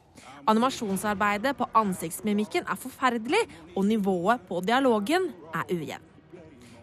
Animasjonsarbeidet 0.49 1.53
på 1.59 1.69
ansiktsmimikken 1.77 2.65
er 2.65 2.81
forferdelig, 2.81 3.43
og 3.77 3.85
nivået 3.85 4.47
på 4.49 4.63
dialogen 4.65 5.29
er 5.53 5.69
ujevn. 5.69 6.07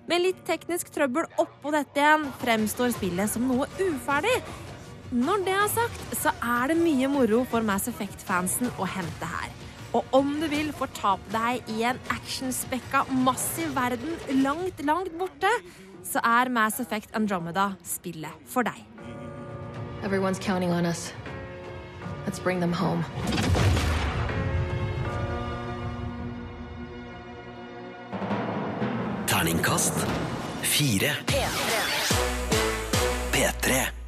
Med 0.06 0.22
litt 0.22 0.44
teknisk 0.46 0.92
trøbbel 0.94 1.26
oppå 1.42 1.72
dette 1.74 1.98
igjen 1.98 2.28
fremstår 2.44 2.94
spillet 2.94 3.32
som 3.32 3.48
noe 3.50 3.66
uferdig. 3.80 4.36
Når 5.16 5.46
det 5.48 5.56
er 5.58 5.72
sagt, 5.74 6.06
så 6.20 6.34
er 6.44 6.70
det 6.70 6.78
mye 6.78 7.10
moro 7.10 7.42
for 7.50 7.66
Mass 7.66 7.90
Effect-fansen 7.90 8.70
å 8.78 8.86
hente 8.86 9.30
her. 9.32 9.55
Og 9.96 10.04
om 10.12 10.34
du 10.42 10.48
vil 10.52 10.74
fortape 10.76 11.32
deg 11.32 11.70
i 11.72 11.86
en 11.88 12.00
actionspekka, 12.12 13.06
massiv 13.24 13.72
verden 13.78 14.18
langt, 14.44 14.82
langt 14.84 15.14
borte, 15.16 15.52
så 16.04 16.20
er 16.20 16.52
Mass 16.52 16.82
Effect 16.84 17.16
Andromeda 17.16 17.70
spillet 17.84 18.44
for 18.46 18.68
deg. 18.68 18.82
Everyone's 20.04 20.40
counting 20.40 20.72
on 20.72 20.86
us. 20.86 21.14
Let's 22.28 22.40
bring 22.40 22.60
them 22.60 22.74
home. 22.74 23.06
Terningkast 29.28 29.94
fire. 30.62 31.16
P3. 33.32 33.72
Eh, 33.72 34.05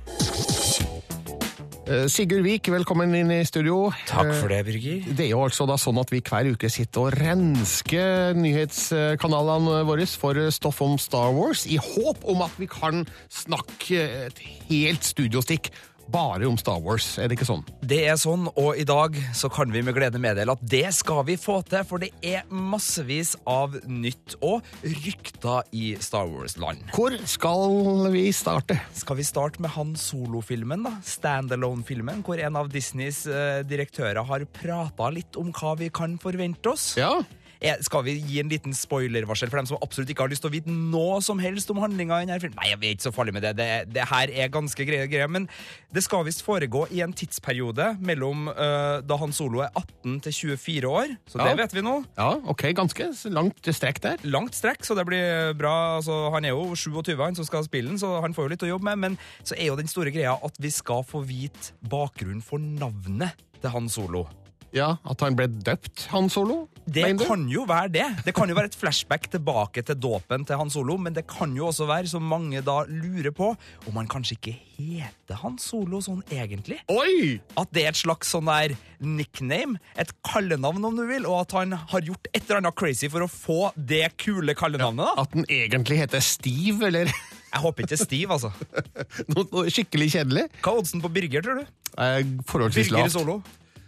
Sigurd 1.87 2.43
Vik, 2.43 2.67
velkommen 2.67 3.13
inn 3.15 3.29
i 3.31 3.45
studio. 3.47 3.93
Takk 4.09 4.33
for 4.41 4.49
det, 4.51 4.57
Eh, 4.59 4.63
Birger. 4.67 5.05
Det 5.15 5.23
er 5.25 5.29
jo 5.29 5.43
altså 5.45 5.65
da 5.65 5.77
sånn 5.79 5.97
at 6.01 6.09
vi 6.11 6.19
hver 6.19 6.51
uke 6.51 6.69
sitter 6.69 6.99
og 7.07 7.13
rensker 7.15 8.33
nyhetskanalene 8.35 9.85
våre 9.87 10.05
for 10.05 10.33
stoff 10.51 10.81
om 10.81 10.97
Star 10.97 11.31
Wars, 11.31 11.65
i 11.65 11.77
håp 11.77 12.25
om 12.27 12.41
at 12.41 12.51
vi 12.59 12.67
kan 12.67 13.05
snakke 13.29 14.27
et 14.27 14.39
helt 14.69 15.01
studiostikk 15.01 15.71
bare 16.11 16.47
om 16.47 16.57
Star 16.59 16.79
Wars. 16.83 17.05
Er 17.19 17.29
det 17.29 17.37
ikke 17.37 17.47
sånn? 17.47 17.63
Det 17.87 17.99
er 18.09 18.17
sånn, 18.19 18.47
og 18.55 18.79
i 18.79 18.85
dag 18.87 19.15
så 19.35 19.49
kan 19.53 19.71
vi 19.73 19.83
med 19.85 19.95
glede 19.97 20.21
meddele 20.21 20.55
at 20.55 20.63
det 20.63 20.85
skal 20.95 21.23
vi 21.27 21.37
få 21.39 21.59
til, 21.67 21.85
for 21.87 22.03
det 22.03 22.11
er 22.25 22.45
massevis 22.49 23.35
av 23.47 23.75
nytt 23.87 24.37
og 24.45 24.65
rykter 24.83 25.67
i 25.75 25.95
Star 26.03 26.29
Wars-land. 26.31 26.83
Hvor 26.95 27.15
skal 27.29 28.07
vi 28.13 28.27
starte? 28.35 28.79
Skal 28.97 29.19
vi 29.21 29.27
starte 29.27 29.63
med 29.63 29.73
Han 29.77 29.95
Solo-filmen, 29.99 30.85
da? 30.87 30.95
Standalone-filmen, 31.07 32.23
hvor 32.27 32.39
en 32.41 32.59
av 32.59 32.71
Disneys 32.73 33.25
eh, 33.29 33.63
direktører 33.67 34.23
har 34.27 34.47
prata 34.57 35.11
litt 35.13 35.39
om 35.39 35.51
hva 35.55 35.75
vi 35.79 35.91
kan 35.93 36.17
forvente 36.21 36.73
oss. 36.73 36.93
Ja. 36.99 37.15
Er, 37.61 37.81
skal 37.85 38.05
vi 38.05 38.17
gi 38.21 38.39
en 38.41 38.51
liten 38.51 38.75
spoilervarsel 38.75 39.51
for 39.51 39.61
dem 39.61 39.69
som 39.69 39.81
absolutt 39.81 40.11
ikke 40.13 40.25
har 40.25 40.31
lyst 40.31 40.43
til 40.45 40.51
å 40.51 40.55
vite 40.55 40.73
noe 40.73 41.19
som 41.25 41.39
helst 41.41 41.71
om 41.73 41.81
handlinga 41.81 42.21
i 42.21 42.27
denne 42.27 42.39
filmen? 42.43 42.57
Nei, 42.59 42.71
jeg 42.71 42.79
er 42.79 42.95
ikke 42.95 43.07
så 43.07 43.13
farlig 43.15 43.35
med 43.37 43.45
det. 43.47 43.53
Det, 43.57 43.69
det 43.95 44.07
her 44.11 44.33
er 44.33 44.53
ganske 44.53 44.87
greie 44.87 45.09
greier. 45.09 45.31
Men 45.31 45.47
det 45.93 46.03
skal 46.05 46.25
visst 46.27 46.43
foregå 46.45 46.85
i 46.93 47.01
en 47.05 47.15
tidsperiode 47.17 47.93
mellom 48.03 48.47
uh, 48.51 48.99
da 49.05 49.19
Han 49.21 49.35
Solo 49.35 49.63
er 49.65 49.71
18 49.73 50.19
til 50.27 50.37
24 50.57 50.91
år. 50.91 51.15
Så 51.29 51.41
det 51.41 51.55
vet 51.61 51.77
vi 51.77 51.85
nå. 51.85 51.97
Ja, 52.19 52.29
ok, 52.53 52.67
ganske 52.77 53.09
langt 53.33 53.71
strekk 53.73 54.01
der. 54.03 54.27
Langt 54.27 54.57
strekk, 54.57 54.85
så 54.85 54.97
det 54.97 55.07
blir 55.09 55.53
bra. 55.57 55.75
Altså, 55.97 56.27
han 56.35 56.45
er 56.45 56.55
jo 56.55 56.75
27, 56.77 57.15
han 57.21 57.37
som 57.37 57.47
skal 57.47 57.65
spille 57.67 57.93
den, 57.93 58.01
så 58.01 58.17
han 58.23 58.35
får 58.37 58.47
jo 58.47 58.55
litt 58.55 58.67
å 58.67 58.73
jobbe 58.75 58.89
med. 58.91 59.03
Men 59.05 59.21
så 59.43 59.57
er 59.57 59.71
jo 59.71 59.79
den 59.79 59.91
store 59.91 60.13
greia 60.13 60.37
at 60.37 60.61
vi 60.61 60.73
skal 60.73 61.05
få 61.07 61.23
vite 61.27 61.73
bakgrunnen 61.89 62.43
for 62.45 62.61
navnet 62.61 63.47
til 63.61 63.73
Han 63.73 63.89
Solo. 63.89 64.27
Ja, 64.75 64.97
At 65.07 65.21
han 65.23 65.35
ble 65.37 65.47
døpt, 65.47 66.07
Han 66.11 66.27
Solo? 66.31 66.67
Det 66.87 67.03
kan 67.19 67.45
jo 67.51 67.65
være 67.67 67.91
det. 67.91 68.05
Det 68.23 68.33
kan 68.35 68.47
jo 68.47 68.55
være 68.55 68.69
et 68.71 68.77
flashback 68.79 69.25
tilbake 69.31 69.83
til 69.83 69.97
dåpen 69.99 70.45
til 70.47 70.59
Han 70.59 70.69
Solo, 70.71 70.95
men 70.99 71.15
det 71.15 71.25
kan 71.27 71.51
jo 71.55 71.67
også 71.67 71.87
være, 71.89 72.07
som 72.11 72.23
mange 72.23 72.61
da 72.63 72.81
lurer 72.87 73.33
på, 73.35 73.49
om 73.87 73.99
han 73.99 74.07
kanskje 74.11 74.37
ikke 74.37 74.53
heter 74.77 75.41
Han 75.41 75.57
Solo 75.59 75.99
sånn 76.03 76.21
egentlig. 76.31 76.79
Oi! 76.91 77.39
At 77.59 77.71
det 77.75 77.83
er 77.85 77.91
et 77.91 77.99
slags 77.99 78.31
sånn 78.31 78.47
der 78.47 78.75
nickname, 79.03 79.81
et 79.99 80.11
kallenavn 80.27 80.87
om 80.87 80.99
du 80.99 81.03
vil, 81.09 81.27
og 81.27 81.41
at 81.45 81.57
han 81.59 81.75
har 81.75 82.07
gjort 82.07 82.31
et 82.33 82.43
eller 82.45 82.61
annet 82.61 82.79
crazy 82.79 83.11
for 83.11 83.25
å 83.25 83.31
få 83.31 83.59
det 83.75 84.05
kule 84.21 84.55
kallenavnet. 84.57 85.11
da. 85.11 85.25
At 85.27 85.35
den 85.35 85.47
egentlig 85.51 85.99
heter 86.03 86.23
Steve, 86.23 86.87
eller 86.91 87.11
Jeg 87.47 87.63
håper 87.63 87.85
ikke 87.87 87.97
Steve, 87.99 88.35
altså. 88.35 88.51
noe, 89.33 89.45
noe 89.51 89.71
skikkelig 89.71 90.11
kjedelig? 90.17 90.47
Hva 90.61 90.73
er 90.73 90.81
oddsen 90.83 91.03
på 91.03 91.11
Birger, 91.15 91.43
tror 91.45 91.61
du? 91.63 91.77
Eh, 91.97 92.19
forholdsvis 92.47 92.91
Birger 92.91 93.07
lavt. 93.07 93.15
Solo. 93.15 93.41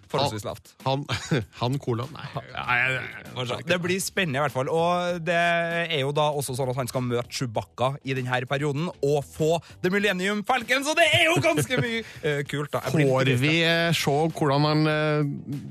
Forholdsvis 0.09 0.45
lavt. 0.47 0.71
Han, 0.87 1.03
han 1.61 1.77
kolon, 1.81 2.09
nei. 2.15 3.61
Det 3.67 3.77
blir 3.81 4.01
spennende, 4.01 4.39
i 4.39 4.43
hvert 4.45 4.55
fall. 4.55 4.71
Og 4.73 5.19
det 5.25 5.37
er 5.37 5.99
jo 6.01 6.13
da 6.15 6.29
også 6.33 6.55
sånn 6.57 6.71
at 6.73 6.79
han 6.81 6.89
skal 6.89 7.05
møte 7.05 7.29
Chewbacca 7.29 7.93
i 8.01 8.15
denne 8.17 8.41
perioden 8.49 8.89
og 8.89 9.19
få 9.27 9.57
The 9.83 9.91
Millennium 9.93 10.41
Falcon, 10.47 10.85
så 10.85 10.95
det 10.97 11.05
er 11.13 11.27
jo 11.29 11.37
ganske 11.43 11.81
mye 11.81 12.01
eh, 12.25 12.41
kult, 12.49 12.71
da. 12.73 12.81
Får 12.89 13.33
vi 13.41 13.59
eh, 13.65 13.91
se 13.95 14.15
hvordan 14.33 14.65
han 14.65 14.89
eh, 14.89 15.61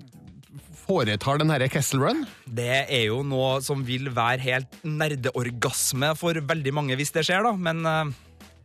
foretar 0.85 1.42
den 1.42 1.50
herre 1.52 1.68
Kessel 1.73 2.02
Run? 2.04 2.23
Det 2.47 2.85
er 2.87 3.09
jo 3.09 3.25
noe 3.26 3.59
som 3.64 3.83
vil 3.87 4.12
være 4.14 4.40
helt 4.47 4.80
nerdeorgasme 4.87 6.14
for 6.18 6.38
veldig 6.38 6.75
mange 6.78 6.99
hvis 6.99 7.14
det 7.16 7.26
skjer, 7.26 7.45
da. 7.49 7.57
Men 7.59 8.14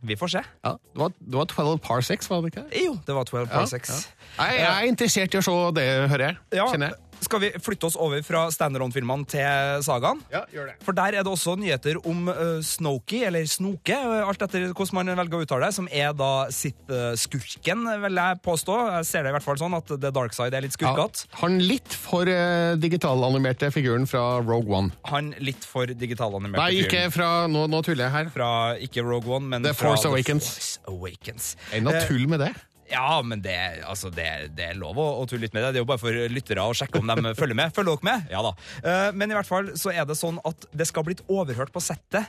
vi 0.06 0.16
får 0.20 0.32
se. 0.36 0.42
Ja, 0.64 0.74
det 0.76 1.00
var, 1.00 1.12
det 1.18 1.38
var 1.40 1.48
12 1.50 1.78
parsecs, 1.84 2.30
var 2.30 2.42
det 2.44 2.52
ikke? 2.52 2.64
Jo, 2.84 2.94
det 3.06 3.16
var 3.16 3.28
12 3.30 3.48
par 3.52 3.68
6. 3.70 3.94
Nei, 4.38 4.48
jeg 4.58 4.70
er 4.70 4.88
interessert 4.90 5.34
i 5.34 5.40
å 5.40 5.44
se 5.46 5.56
det, 5.78 5.86
hører 6.12 6.26
jeg. 6.28 6.38
Ja, 6.58 6.66
Kjenner 6.72 6.92
jeg. 6.92 7.03
Skal 7.26 7.42
vi 7.42 7.50
flytte 7.62 7.88
oss 7.88 7.96
over 8.00 8.22
fra 8.26 8.44
standalone-filmene 8.54 9.26
til 9.30 9.82
sagaen? 9.86 10.20
Ja, 10.32 10.44
gjør 10.52 10.70
det. 10.70 10.76
For 10.84 10.96
der 10.96 11.18
er 11.18 11.24
det 11.26 11.30
også 11.32 11.54
nyheter 11.60 11.98
om 12.06 12.28
uh, 12.30 12.58
Snokey, 12.64 13.22
eller 13.28 13.46
Snoke, 13.50 13.96
uh, 13.96 14.28
alt 14.28 14.44
etter 14.46 14.68
hvordan 14.70 14.98
man 15.00 15.12
velger 15.22 15.40
å 15.40 15.46
uttale 15.46 15.68
det, 15.68 15.76
som 15.76 15.88
er 15.90 16.12
da 16.16 16.30
Sith-skurken, 16.54 17.86
vil 18.04 18.20
jeg 18.20 18.40
påstå. 18.44 18.76
Jeg 18.98 19.08
ser 19.08 19.24
det 19.26 19.32
i 19.32 19.36
hvert 19.38 19.46
fall 19.46 19.60
sånn 19.60 19.76
at 19.78 19.90
The 19.94 20.12
Dark 20.14 20.36
Side 20.36 20.56
er 20.58 20.64
litt 20.66 20.76
skurkete. 20.76 21.26
Han 21.40 21.58
litt 21.62 21.96
for 22.04 22.28
uh, 22.28 22.74
digitalanimerte 22.80 23.70
figuren 23.74 24.06
fra 24.10 24.24
Rogue 24.44 24.70
One. 24.74 24.94
Han 25.10 25.32
litt 25.42 25.64
for 25.68 25.88
digitalanimert. 25.90 26.60
Nei, 26.60 26.84
ikke 26.84 27.06
fra 27.14 27.32
Nå, 27.50 27.66
nå 27.70 27.80
tuller 27.84 28.06
jeg 28.06 28.14
her. 28.14 28.30
Fra 28.34 28.50
ikke 28.82 29.02
Rogue 29.04 29.30
One, 29.38 29.48
men 29.50 29.64
The 29.66 29.74
fra 29.76 29.92
Force 29.92 30.08
Awakens. 30.08 30.48
Force 30.54 30.78
Awakens. 30.90 31.50
Er 31.70 31.80
det 31.80 31.86
noe 31.88 31.94
Eh, 31.94 32.06
tull 32.08 32.26
med 32.28 32.40
det? 32.42 32.52
Ja, 32.90 33.22
men 33.24 33.40
det, 33.44 33.56
altså, 33.88 34.10
det, 34.12 34.26
det 34.56 34.68
er 34.70 34.78
lov 34.78 34.98
å, 35.00 35.06
å 35.22 35.26
tulle 35.28 35.46
litt 35.46 35.54
med 35.56 35.64
det. 35.64 35.74
Det 35.74 35.80
er 35.80 35.84
jo 35.84 35.88
bare 35.88 36.02
for 36.02 36.18
lyttere 36.30 36.64
å 36.64 36.74
sjekke 36.76 37.00
om 37.00 37.08
de 37.10 37.34
følger 37.38 37.58
med. 37.58 37.72
Følger 37.76 37.96
dere 37.96 38.08
med? 38.10 38.26
Ja 38.32 38.42
da. 38.44 38.52
Uh, 38.84 39.10
men 39.16 39.32
i 39.32 39.38
hvert 39.38 39.48
fall 39.48 39.72
så 39.80 39.94
er 39.94 40.04
det 40.08 40.18
sånn 40.20 40.40
at 40.44 40.68
det 40.76 40.88
skal 40.90 41.06
blitt 41.06 41.24
overhørt 41.32 41.72
på 41.74 41.82
settet 41.84 42.28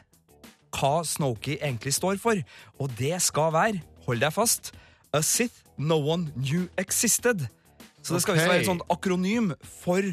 hva 0.76 1.00
Snokey 1.08 1.60
egentlig 1.60 1.96
står 1.96 2.20
for. 2.22 2.40
Og 2.80 2.96
det 3.00 3.18
skal 3.24 3.54
være, 3.56 3.84
hold 4.08 4.24
deg 4.24 4.34
fast, 4.36 4.74
A 5.16 5.22
Sith 5.24 5.64
No 5.78 6.00
One 6.04 6.32
Knew 6.36 6.68
Existed. 6.82 7.46
Så 8.06 8.16
det 8.16 8.24
skal 8.24 8.38
visst 8.38 8.50
være 8.50 8.64
et 8.64 8.70
sånt 8.70 8.86
akronym 8.94 9.54
for 9.82 10.06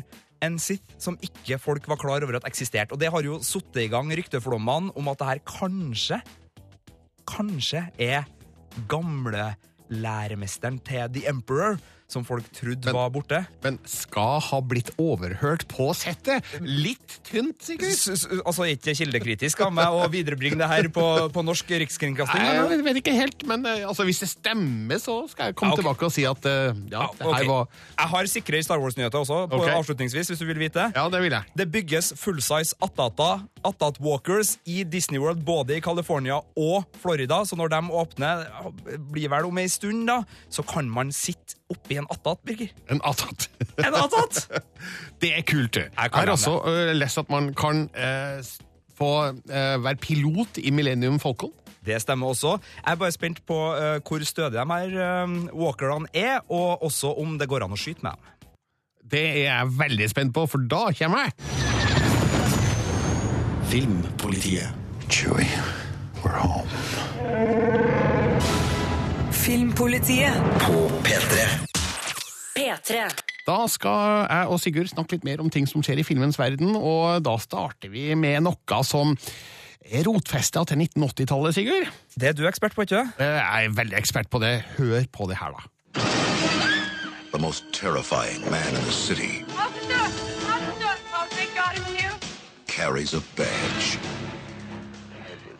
en 0.42 0.58
Sith 0.62 0.94
som 1.02 1.18
ikke 1.22 1.58
folk 1.62 1.86
var 1.90 2.00
klar 2.00 2.24
over 2.24 2.38
at 2.38 2.46
eksisterte. 2.48 2.94
Og 2.94 3.00
det 3.02 3.10
har 3.14 3.26
jo 3.26 3.38
satt 3.44 3.78
i 3.78 3.88
gang 3.92 4.10
rykteflommene 4.10 4.94
om 4.98 5.10
at 5.12 5.20
det 5.20 5.28
her 5.28 5.42
kanskje, 5.46 6.18
kanskje 7.30 7.84
er 8.00 8.26
gamle 8.90 9.52
læremesteren 9.92 10.78
til 10.78 11.08
The 11.14 11.28
Emperor, 11.28 11.76
som 12.12 12.26
folk 12.26 12.48
trodde 12.56 12.94
var 12.94 13.12
borte. 13.12 13.42
Men 13.64 13.78
skal 13.88 14.40
ha 14.48 14.62
blitt 14.64 14.92
overhørt 15.02 15.66
på 15.70 15.90
settet? 15.96 16.46
Litt 16.64 17.18
tynt, 17.28 17.58
sikkert? 17.64 17.92
S 17.92 18.26
altså, 18.40 18.66
ikke 18.72 18.96
kildekritisk 18.96 19.64
av 19.66 19.74
meg 19.74 19.92
å 19.92 20.06
viderebringe 20.12 20.60
det 20.60 20.70
her 20.70 20.90
på, 20.92 21.06
på 21.32 21.44
norsk 21.44 21.76
rikskringkasting? 21.84 22.42
Nei, 22.42 22.76
jeg 22.76 22.86
vet 22.88 23.02
ikke 23.02 23.16
helt, 23.16 23.46
men 23.48 23.66
eh, 23.68 23.84
altså, 23.88 24.06
hvis 24.08 24.22
det 24.24 24.30
stemmer, 24.32 25.00
så 25.02 25.22
skal 25.30 25.50
jeg 25.50 25.58
komme 25.58 25.72
Ja, 25.72 25.76
okay. 25.76 25.82
tilbake 25.82 26.08
og 26.08 26.14
si 26.14 26.26
at 26.28 26.48
eh, 26.48 26.82
ja, 26.92 27.08
det 27.18 27.28
her 27.28 27.42
her 27.42 27.50
var 27.50 27.68
Jeg 27.98 28.10
har 28.12 28.30
sikre 28.30 28.62
Star 28.62 28.80
Wars-nyheter 28.82 29.22
også, 29.22 29.46
på 29.50 29.60
okay. 29.60 29.74
avslutningsvis, 29.76 30.30
hvis 30.32 30.42
du 30.42 30.46
vil 30.48 30.60
vite. 30.62 30.88
Ja, 30.94 31.06
det 31.12 31.22
vil 31.24 31.34
jeg. 31.34 31.54
Det 31.58 31.68
bygges 31.72 32.12
fullsize 32.20 32.76
Attata, 32.82 33.46
Attat 33.64 34.00
Walkers 34.02 34.56
i 34.66 34.82
Disney 34.84 35.20
World 35.22 35.44
både 35.46 35.78
i 35.78 35.82
California 35.84 36.40
og 36.58 36.86
Florida, 37.02 37.42
så 37.48 37.58
når 37.58 37.74
de 37.74 37.82
åpner, 38.02 38.46
blir 39.12 39.32
vel 39.32 39.48
om 39.48 39.62
ei 39.62 39.68
stund, 39.72 40.06
da, 40.10 40.22
så 40.52 40.64
kan 40.66 40.90
man 40.90 41.12
sitte 41.14 41.61
oppi 41.72 41.98
en 42.00 42.08
Attat, 42.12 42.40
Birger. 42.46 42.72
En 42.92 43.00
Attat. 43.04 43.48
En 43.86 43.96
Attat! 43.96 44.44
det 45.22 45.32
er 45.36 45.46
kult. 45.46 45.76
Jeg 45.76 46.12
har 46.12 46.30
også 46.30 46.58
uh, 46.66 46.92
lest 46.96 47.18
at 47.18 47.30
man 47.32 47.52
kan 47.58 47.86
uh, 47.96 48.42
få 48.98 49.12
uh, 49.32 49.84
være 49.84 49.96
pilot 50.02 50.60
i 50.62 50.70
Millennium 50.70 51.20
Falcon. 51.22 51.52
Det 51.82 51.98
stemmer 52.02 52.30
også. 52.30 52.58
Jeg 52.78 52.92
er 52.92 52.98
bare 53.00 53.12
spent 53.12 53.40
på 53.46 53.56
hvor 54.06 54.24
stødige 54.24 54.52
de 54.54 54.66
her 54.70 55.50
walkerne 55.50 56.06
er, 56.14 56.38
og 56.48 56.84
også 56.84 57.10
om 57.18 57.34
det 57.38 57.48
går 57.50 57.64
an 57.66 57.74
å 57.74 57.78
skyte 57.80 58.06
med 58.06 58.14
dem. 58.14 58.28
Det 59.12 59.24
er 59.24 59.48
jeg 59.48 59.72
veldig 59.80 60.08
spent 60.12 60.34
på, 60.36 60.46
for 60.46 60.62
da 60.70 60.84
kommer 60.94 61.26
jeg. 61.26 61.34
Filmpolitiet. 63.72 64.78
Chewie, 65.12 65.44
we're 66.22 66.30
home. 66.30 68.01
Filmpolitiet 69.42 70.34
På 70.62 70.88
P3. 71.02 71.46
P3 72.56 72.98
Da 73.46 73.56
skal 73.66 74.26
jeg 74.30 74.46
og 74.54 74.60
Sigurd 74.62 74.90
snakke 74.92 75.16
litt 75.16 75.24
mer 75.26 75.42
om 75.42 75.48
ting 75.50 75.66
som 75.66 75.82
skjer 75.82 75.98
i 75.98 76.04
filmens 76.06 76.38
verden, 76.38 76.76
og 76.78 77.24
da 77.26 77.34
starter 77.42 77.90
vi 77.90 78.12
med 78.14 78.44
noe 78.46 78.78
som 78.86 79.16
er 79.82 80.06
rotfesta 80.06 80.62
til 80.70 80.84
1980-tallet, 80.84 81.56
Sigurd. 81.56 81.90
Det 82.14 82.30
er 82.30 82.36
du 82.38 82.44
ekspert 82.46 82.76
på, 82.78 82.86
ikke 82.86 83.02
Eh, 83.18 83.40
Jeg 83.40 83.66
er 83.66 83.74
veldig 83.80 83.98
ekspert 83.98 84.30
på 84.30 84.38
det. 84.38 84.52
Hør 84.78 85.02
på 85.10 85.26
det 85.26 85.40
her, 85.42 85.58
da. 85.58 85.66
The 87.34 87.40
most 87.42 87.64
terrifying 87.74 88.44
man 88.50 88.62
in 88.76 88.84
the 88.86 88.92
city 88.94 89.42
Officer! 89.58 90.06
Officer! 91.18 92.14
Carries 92.68 93.14
a 93.14 93.20
badge. 93.36 93.98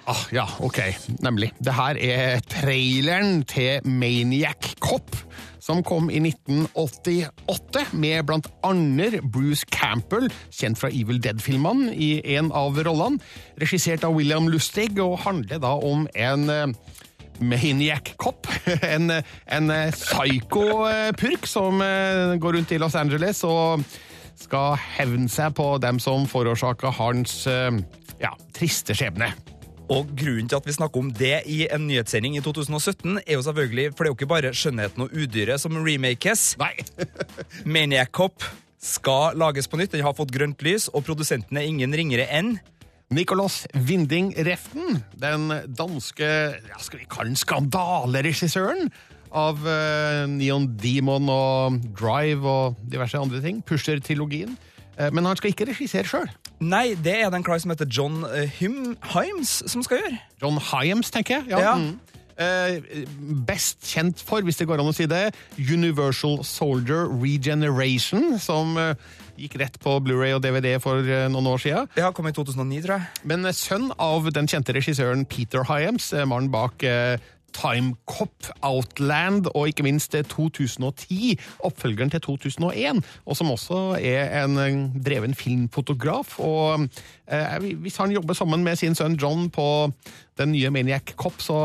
Ah, 0.06 0.18
ja, 0.34 0.46
ok. 0.58 0.78
Nemlig. 1.22 1.52
Det 1.62 1.74
her 1.74 1.98
er 2.00 2.40
traileren 2.50 3.44
til 3.46 3.84
Maniac 3.86 4.72
Cop, 4.82 5.14
som 5.62 5.82
kom 5.86 6.08
i 6.10 6.18
1988, 6.18 7.84
med 7.92 8.24
blant 8.26 8.48
andre 8.66 9.20
Bruce 9.22 9.66
Campbell, 9.70 10.26
kjent 10.50 10.80
fra 10.80 10.90
Evil 10.90 11.22
Dead-filmene, 11.22 11.92
i 11.94 12.18
en 12.34 12.50
av 12.50 12.80
rollene. 12.82 13.22
Regissert 13.62 14.02
av 14.08 14.16
William 14.18 14.50
Lustig, 14.50 14.96
og 14.98 15.20
handler 15.22 15.62
da 15.62 15.76
om 15.78 16.08
en 16.18 16.50
eh, 16.50 16.66
Maniac 17.38 18.16
Cop. 18.18 18.50
En, 18.94 19.06
en 19.46 19.70
eh, 19.70 19.94
psyko-purk 19.94 21.46
som 21.46 21.78
eh, 21.78 22.34
går 22.42 22.58
rundt 22.58 22.74
i 22.74 22.82
Los 22.82 22.98
Angeles 22.98 23.44
og 23.46 23.86
skal 24.42 24.74
hevne 24.96 25.30
seg 25.30 25.54
på 25.54 25.76
dem 25.78 26.02
som 26.02 26.26
forårsaka 26.26 26.90
hans 26.98 27.44
ja, 27.46 28.32
triste 28.56 28.96
skjebne. 28.98 29.30
Og 29.92 30.08
grunnen 30.16 30.48
til 30.48 30.56
at 30.56 30.66
vi 30.66 30.72
snakker 30.72 31.02
om 31.02 31.12
det 31.12 31.42
i 31.50 31.62
en 31.68 31.86
nyhetssending 31.88 32.38
i 32.38 32.42
2017, 32.44 33.20
er 33.26 33.36
jo 33.36 33.44
selvfølgelig 33.44 33.92
For 33.92 34.04
det 34.04 34.08
er 34.08 34.12
jo 34.12 34.18
ikke 34.18 34.30
bare 34.30 34.52
Skjønnheten 34.56 35.04
og 35.04 35.12
udyret 35.12 35.60
som 35.60 35.76
remakes. 35.84 36.52
Nei. 36.60 36.74
Maniac 37.76 38.12
Cop 38.16 38.46
skal 38.82 39.36
lages 39.38 39.68
på 39.68 39.78
nytt. 39.78 39.92
Den 39.92 40.06
har 40.06 40.16
fått 40.16 40.32
grønt 40.34 40.62
lys, 40.64 40.88
og 40.90 41.04
produsenten 41.06 41.58
er 41.58 41.68
ingen 41.68 41.94
ringere 41.94 42.26
enn 42.32 42.56
Nicolas 43.12 43.66
Winding 43.76 44.32
Reften, 44.46 45.02
den 45.20 45.50
danske 45.76 46.24
ja, 46.24 46.78
skal 46.80 47.02
vi 47.02 47.08
kalle 47.12 47.28
den 47.28 47.36
skandaleregissøren 47.36 48.88
av 49.36 49.60
uh, 49.66 50.24
Neon 50.28 50.70
Demon 50.80 51.28
og 51.32 51.76
Drive 51.98 52.48
og 52.48 52.80
diverse 52.88 53.20
andre 53.20 53.42
ting. 53.44 53.60
Pusher-trilogien. 53.68 54.56
Uh, 54.96 55.10
men 55.12 55.28
han 55.28 55.36
skal 55.36 55.52
ikke 55.52 55.68
regissere 55.68 56.08
sjøl. 56.08 56.32
Nei, 56.62 56.92
det 56.94 57.16
er 57.24 57.32
den 57.34 57.42
en 57.42 57.60
som 57.60 57.74
heter 57.74 57.88
John 57.90 58.22
eh, 58.28 58.50
Hym, 58.60 58.94
Himes 59.12 59.62
som 59.66 59.82
skal 59.82 60.02
gjøre. 60.02 60.18
John 60.42 60.60
Himes, 60.62 61.10
tenker 61.10 61.40
jeg. 61.40 61.50
Ja. 61.50 61.60
Ja. 61.60 61.76
Mm. 61.76 61.98
Eh, 62.42 63.04
best 63.46 63.82
kjent 63.86 64.22
for, 64.24 64.42
hvis 64.46 64.56
det 64.60 64.68
går 64.70 64.80
an 64.80 64.90
å 64.90 64.94
si 64.96 65.06
det, 65.10 65.32
Universal 65.58 66.40
Soldier 66.46 67.10
Regeneration, 67.10 68.38
som 68.42 68.76
eh, 68.80 68.94
gikk 69.40 69.58
rett 69.60 69.76
på 69.82 69.98
Blu-ray 70.04 70.32
og 70.36 70.42
DVD 70.44 70.78
for 70.82 71.02
eh, 71.04 71.28
noen 71.32 71.50
år 71.52 71.62
siden. 71.62 71.90
Det 71.96 72.06
har 72.06 72.14
kommet 72.16 72.36
i 72.36 72.40
2009, 72.40 72.80
tror 72.86 72.96
jeg. 72.98 73.28
Men 73.28 73.50
sønn 73.56 73.90
av 74.00 74.30
den 74.34 74.48
kjente 74.50 74.74
regissøren 74.76 75.26
Peter 75.28 75.66
Hyams, 75.68 76.12
mannen 76.24 76.52
bak 76.52 76.86
eh, 77.52 77.60
Time 77.60 77.94
Cop, 78.06 78.48
Outland 78.62 79.48
og 79.54 79.68
ikke 79.68 79.84
minst 79.86 80.14
eh, 80.14 80.24
2010, 80.24 81.38
oppfølgeren 81.64 82.10
til 82.10 82.20
2001, 82.20 83.02
og 83.26 83.36
som 83.38 83.52
også 83.52 83.80
er 84.00 84.44
en 84.44 84.90
dreven 85.04 85.34
filmfotograf. 85.34 86.38
Og 86.40 86.88
eh, 87.28 87.70
hvis 87.82 87.96
han 88.00 88.12
jobber 88.12 88.34
sammen 88.34 88.64
med 88.64 88.76
sin 88.80 88.94
sønn 88.98 89.18
John 89.20 89.50
på 89.52 89.92
den 90.40 90.52
nye 90.54 90.70
Maniac 90.72 91.12
Cop, 91.20 91.40
så 91.44 91.56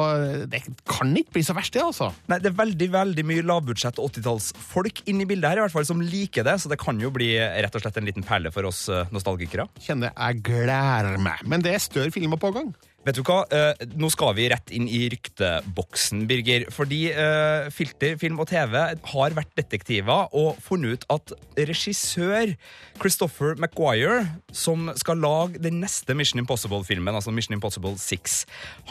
det 0.52 0.63
kan 0.89 1.13
ikke 1.15 1.38
bli 1.38 1.43
så 1.47 1.56
verst, 1.56 1.73
det, 1.73 1.86
altså. 1.86 2.12
Nei, 2.28 2.39
Det 2.43 2.52
er 2.52 2.58
veldig 2.60 2.89
veldig 2.91 3.23
mye 3.28 3.45
lavbudsjett 3.47 4.02
80-tallsfolk 4.04 5.06
inne 5.08 5.23
i 5.23 5.30
bildet 5.30 5.54
her, 5.54 5.62
i 5.62 5.65
hvert 5.65 5.76
fall 5.76 5.88
som 5.88 6.04
liker 6.04 6.45
det, 6.47 6.58
så 6.62 6.71
det 6.71 6.80
kan 6.82 7.00
jo 7.00 7.12
bli 7.15 7.32
rett 7.38 7.80
og 7.80 7.84
slett 7.84 8.02
en 8.02 8.08
liten 8.10 8.28
perle 8.28 8.52
for 8.54 8.67
oss 8.67 8.88
eh, 8.91 9.08
nostalgikere. 9.15 9.69
Kjenner 9.88 10.12
jeg 10.12 10.43
gleder 10.52 11.15
meg. 11.21 11.47
Men 11.47 11.63
det 11.63 11.78
er 11.78 11.84
større 11.84 12.13
filmer 12.13 12.39
på 12.41 12.52
gang. 12.56 12.76
Vet 13.07 13.15
du 13.15 13.23
hva, 13.23 13.45
eh, 13.55 13.85
Nå 13.95 14.09
skal 14.11 14.33
vi 14.35 14.49
rett 14.51 14.71
inn 14.75 14.87
i 14.91 15.05
rykteboksen, 15.13 16.25
Birger. 16.27 16.65
Fordi 16.75 17.05
eh, 17.13 17.69
Filter, 17.71 18.17
film 18.19 18.41
og 18.43 18.49
TV 18.51 18.75
har 19.13 19.37
vært 19.37 19.53
detektiver 19.55 20.33
og 20.35 20.59
funnet 20.63 20.97
ut 20.97 21.07
at 21.15 21.31
regissør 21.69 22.51
Christopher 22.99 23.55
Maguire, 23.61 24.25
som 24.51 24.91
skal 24.99 25.21
lage 25.23 25.61
den 25.63 25.79
neste 25.79 26.17
Mission 26.17 26.41
Impossible-filmen, 26.43 27.15
altså 27.15 27.31
Mission 27.31 27.55
Impossible 27.55 27.95
6, 28.01 28.41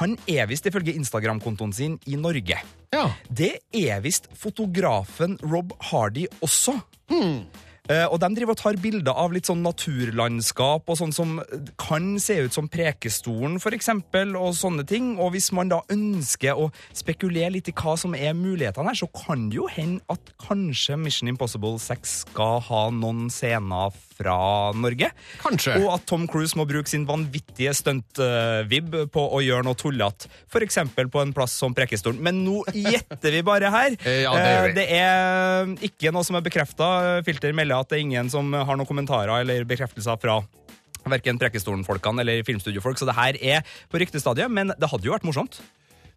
han 0.00 0.16
er 0.30 0.48
visst 0.48 0.68
ifølge 0.70 0.96
Instagram-kontoen 0.96 1.76
sin 1.76 2.00
i 2.08 2.16
Norge. 2.16 2.62
Ja. 2.94 3.06
Det 3.28 3.52
er 3.76 4.00
visst 4.04 4.30
fotografen 4.32 5.36
Rob 5.44 5.76
Hardy 5.90 6.24
også. 6.40 6.78
Eh, 7.12 7.44
og 7.86 8.18
De 8.22 8.30
driver 8.34 8.54
og 8.56 8.60
tar 8.60 8.78
bilder 8.82 9.14
av 9.14 9.34
litt 9.34 9.48
sånn 9.48 9.62
naturlandskap 9.64 10.88
og 10.90 10.98
sånn 10.98 11.14
som 11.14 11.36
kan 11.80 12.16
se 12.22 12.38
ut 12.46 12.56
som 12.56 12.70
Prekestolen, 12.70 13.60
for 13.62 13.76
eksempel, 13.76 14.34
og 14.38 14.56
sånne 14.58 14.86
ting. 14.88 15.14
Og 15.22 15.34
hvis 15.36 15.52
man 15.54 15.70
da 15.70 15.82
ønsker 15.92 16.58
å 16.58 16.70
spekulere 16.96 17.54
litt 17.56 17.70
i 17.70 17.76
hva 17.76 17.96
som 18.00 18.16
er 18.18 18.34
mulighetene 18.36 18.90
her, 18.90 18.98
så 18.98 19.10
kan 19.14 19.48
det 19.50 19.60
jo 19.60 19.70
hende 19.70 20.02
at 20.12 20.34
kanskje 20.42 20.98
Mission 21.00 21.30
Impossible 21.30 21.78
6 21.82 22.18
skal 22.26 22.60
ha 22.68 22.82
noen 22.94 23.30
scener 23.32 23.94
fra 24.16 24.36
Norge. 24.76 25.10
Kanskje. 25.42 25.76
Og 25.82 25.90
at 25.96 26.06
Tom 26.08 26.26
Cruise 26.30 26.56
må 26.58 26.66
bruke 26.68 26.90
sin 26.90 27.06
vanvittige 27.08 27.74
stunt-vib 27.76 28.96
på 29.12 29.26
å 29.36 29.42
gjøre 29.44 29.66
noe 29.66 29.78
tullete, 29.78 30.30
f.eks. 30.50 30.80
på 30.96 31.22
en 31.22 31.34
plass 31.36 31.56
som 31.60 31.76
Prekestolen. 31.76 32.22
Men 32.24 32.42
nå 32.46 32.62
gjetter 32.72 33.38
vi 33.38 33.44
bare 33.46 33.72
her. 33.72 33.98
Ja, 34.26 34.32
det 34.32 34.52
vi. 34.52 34.68
Eh, 34.70 34.74
det 34.76 34.84
er 34.96 35.72
ikke 35.90 36.10
noe 36.14 36.24
som 36.26 36.38
er 36.38 36.44
bekrefta. 36.46 36.86
Filter 37.26 37.52
melder 37.56 37.82
at 37.82 37.90
det 37.90 37.98
er 37.98 38.06
ingen 38.06 38.30
som 38.32 38.48
har 38.54 38.78
noen 38.78 38.88
kommentarer 38.88 39.42
eller 39.42 39.66
bekreftelser 39.68 40.18
fra 40.22 40.40
verken 41.06 41.38
Prekestolen-folkene 41.38 42.24
eller 42.24 42.44
filmstudiofolk, 42.46 42.98
så 42.98 43.08
det 43.08 43.16
her 43.18 43.38
er 43.38 43.74
på 43.92 44.00
ryktestadiet, 44.02 44.50
men 44.50 44.72
det 44.74 44.90
hadde 44.90 45.06
jo 45.06 45.14
vært 45.14 45.26
morsomt. 45.28 45.60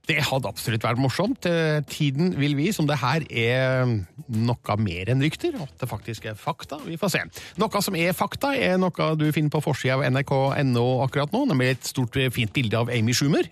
Det 0.09 0.17
hadde 0.25 0.49
absolutt 0.49 0.85
vært 0.85 1.01
morsomt. 1.01 1.45
Eh, 1.45 1.83
Tiden 1.89 2.33
vil 2.39 2.55
vise 2.57 2.79
som 2.79 2.87
det 2.89 2.97
her 2.97 3.25
er 3.29 3.85
noe 4.33 4.77
mer 4.81 5.11
enn 5.13 5.21
rykter, 5.21 5.53
at 5.61 5.75
det 5.77 5.89
faktisk 5.91 6.25
er 6.31 6.39
fakta. 6.39 6.79
Vi 6.81 6.97
får 6.97 7.13
se. 7.13 7.23
Noe 7.61 7.83
som 7.85 7.97
er 7.99 8.17
fakta, 8.17 8.55
er 8.57 8.79
noe 8.81 9.11
du 9.19 9.27
finner 9.35 9.53
på 9.53 9.61
forsida 9.61 9.99
av 9.99 10.05
nrk.no 10.09 10.87
akkurat 11.05 11.35
nå, 11.35 11.45
nemlig 11.51 11.75
et 11.75 11.91
stort, 11.91 12.17
fint 12.33 12.53
bilde 12.55 12.81
av 12.81 12.89
Amy 12.93 13.13
Schumer. 13.13 13.51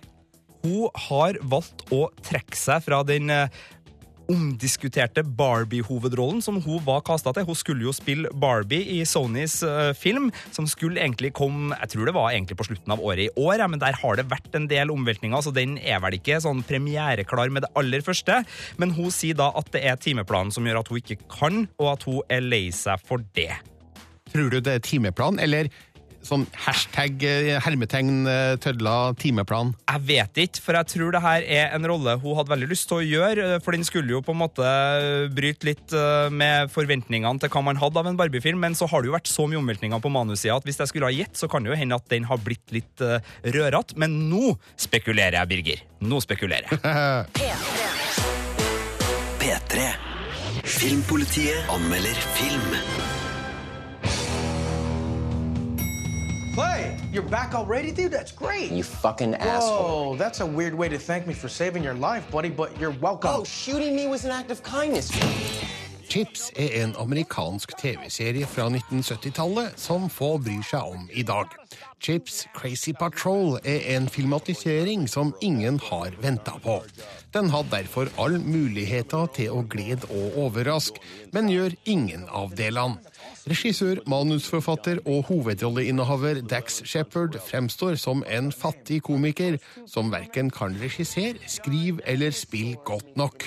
Hun 0.64 0.88
har 1.06 1.38
valgt 1.46 1.84
å 1.94 2.08
trekke 2.26 2.58
seg 2.58 2.82
fra 2.88 3.04
den 3.06 3.30
eh, 3.30 3.46
omdiskuterte 4.28 5.24
Barbie-hovedrollen 5.24 6.42
som 6.44 6.60
hun 6.64 6.82
var 6.86 7.02
kasta 7.06 7.32
til. 7.34 7.46
Hun 7.48 7.58
skulle 7.58 7.86
jo 7.86 7.94
spille 7.96 8.30
Barbie 8.36 8.98
i 8.98 9.00
Sonys 9.08 9.60
eh, 9.66 9.92
film, 9.96 10.28
som 10.54 10.68
skulle 10.68 11.00
egentlig 11.00 11.32
komme 11.36 11.76
Jeg 11.82 11.94
tror 11.94 12.08
det 12.08 12.16
var 12.16 12.32
egentlig 12.32 12.58
på 12.58 12.68
slutten 12.68 12.94
av 12.94 13.02
året 13.04 13.28
i 13.28 13.32
år, 13.40 13.64
men 13.68 13.80
der 13.80 13.96
har 13.98 14.18
det 14.18 14.28
vært 14.30 14.54
en 14.58 14.68
del 14.70 14.92
omveltninger, 14.92 15.40
så 15.44 15.54
den 15.54 15.78
er 15.78 16.02
vel 16.04 16.18
ikke 16.18 16.40
sånn 16.44 16.62
premiereklar 16.66 17.52
med 17.52 17.66
det 17.66 17.72
aller 17.78 18.04
første. 18.04 18.42
Men 18.80 18.94
hun 18.96 19.10
sier 19.14 19.38
da 19.38 19.50
at 19.58 19.72
det 19.74 19.84
er 19.86 19.98
timeplanen 20.00 20.52
som 20.54 20.66
gjør 20.66 20.82
at 20.82 20.92
hun 20.92 21.00
ikke 21.00 21.20
kan, 21.32 21.66
og 21.80 21.92
at 21.96 22.06
hun 22.08 22.22
er 22.32 22.44
lei 22.44 22.68
seg 22.74 23.00
for 23.08 23.24
det. 23.36 23.52
Tror 24.28 24.50
du 24.52 24.58
det 24.60 24.74
er 24.76 24.84
timeplan, 24.84 25.38
eller 25.40 25.70
sånn 26.28 26.44
hashtag 26.66 27.22
eh, 27.26 27.48
hermetegn 27.64 28.12
eh, 28.28 28.54
tødla 28.62 28.94
timeplan? 29.20 29.72
Jeg 29.88 30.00
vet 30.08 30.32
ikke, 30.44 30.62
for 30.64 30.72
jeg 30.78 30.86
tror 30.92 31.10
det 31.16 31.22
her 31.24 31.40
er 31.58 31.66
en 31.76 31.84
rolle 31.88 32.12
hun 32.22 32.36
hadde 32.38 32.52
veldig 32.52 32.68
lyst 32.70 32.86
til 32.90 32.96
å 33.00 33.06
gjøre. 33.06 33.40
eh, 33.56 33.60
For 33.64 33.70
den 33.76 33.84
skulle 33.88 34.12
jo 34.14 34.20
på 34.24 34.32
en 34.36 34.40
måte 34.42 34.64
bryte 35.34 35.62
litt 35.68 35.88
med 36.34 36.56
forventningene 36.74 37.38
til 37.42 37.50
hva 37.52 37.60
man 37.64 37.80
hadde 37.80 37.98
av 38.02 38.06
en 38.10 38.18
Barbie-film, 38.20 38.58
men 38.62 38.76
så 38.78 38.84
har 38.92 38.98
det 39.02 39.08
jo 39.10 39.16
vært 39.16 39.30
så 39.32 39.42
mye 39.48 39.60
omveltninger 39.60 40.00
på 40.04 40.12
manussida 40.12 40.56
at 40.60 40.66
hvis 40.68 40.80
jeg 40.82 40.88
skulle 40.92 41.08
ha 41.10 41.14
gitt, 41.14 41.34
så 41.38 41.46
kan 41.50 41.60
det 41.64 41.70
jo 41.72 41.78
hende 41.80 41.98
at 41.98 42.08
den 42.12 42.24
har 42.28 42.38
blitt 42.44 42.68
litt 42.74 42.96
rørete. 43.44 43.96
Men 44.00 44.10
nå 44.30 44.44
spekulerer 44.80 45.36
jeg, 45.40 45.50
Birger. 45.54 45.78
Nå 46.04 46.16
spekulerer 46.24 46.66
jeg. 46.70 46.78
P3. 49.42 49.88
Filmpolitiet 50.68 51.58
anmelder 51.72 52.16
film. 52.36 52.70
Clay, 56.58 56.96
you're 57.12 57.30
back 57.30 57.54
already, 57.54 57.92
dude? 57.92 58.10
That's 58.10 58.32
great. 58.32 58.72
You 58.72 58.82
fucking 58.82 59.32
Whoa, 59.34 59.46
asshole. 59.46 60.16
that's 60.16 60.40
a 60.40 60.46
weird 60.46 60.74
way 60.74 60.88
to 60.88 60.98
thank 60.98 61.24
me 61.24 61.32
for 61.32 61.48
saving 61.48 61.84
your 61.84 61.94
life, 61.94 62.28
buddy, 62.32 62.48
but 62.48 62.76
you're 62.80 62.96
welcome. 63.00 63.30
Oh, 63.32 63.44
shooting 63.44 63.94
me 63.94 64.08
was 64.08 64.24
an 64.24 64.32
act 64.32 64.50
of 64.50 64.60
kindness. 64.64 65.08
Chips 66.08 66.50
er 66.56 66.82
en 66.82 66.94
amerikansk 66.98 67.76
TV-serie 67.78 68.46
fra 68.46 68.64
1970-tallet 68.72 69.78
som 69.78 70.08
få 70.10 70.38
bryr 70.42 70.64
seg 70.66 70.82
om 70.96 71.06
i 71.12 71.22
dag. 71.22 71.52
Chips 72.00 72.46
Crazy 72.56 72.94
Patrol 72.96 73.58
er 73.62 73.84
en 73.94 74.08
filmatisering 74.08 75.06
som 75.08 75.34
ingen 75.40 75.78
har 75.90 76.16
venta 76.22 76.56
på. 76.64 76.80
Den 77.34 77.50
hadde 77.52 77.70
derfor 77.76 78.10
all 78.18 78.40
muligheter 78.40 79.28
til 79.36 79.52
å 79.52 79.62
glede 79.68 80.08
og 80.08 80.40
overraske, 80.48 80.98
men 81.36 81.52
gjør 81.52 81.76
ingen 81.84 82.24
av 82.32 82.56
delene. 82.58 82.98
Regissør, 83.48 84.02
manusforfatter 84.10 84.98
og 85.08 85.22
hovedrolleinnehaver 85.30 86.42
Dax 86.50 86.82
Shepherd 86.84 87.38
fremstår 87.40 87.94
som 87.96 88.24
en 88.28 88.50
fattig 88.52 89.00
komiker 89.06 89.56
som 89.88 90.10
verken 90.12 90.50
kan 90.52 90.76
regissere, 90.82 91.38
skrive 91.48 92.04
eller 92.04 92.34
spille 92.34 92.76
godt 92.84 93.16
nok. 93.16 93.46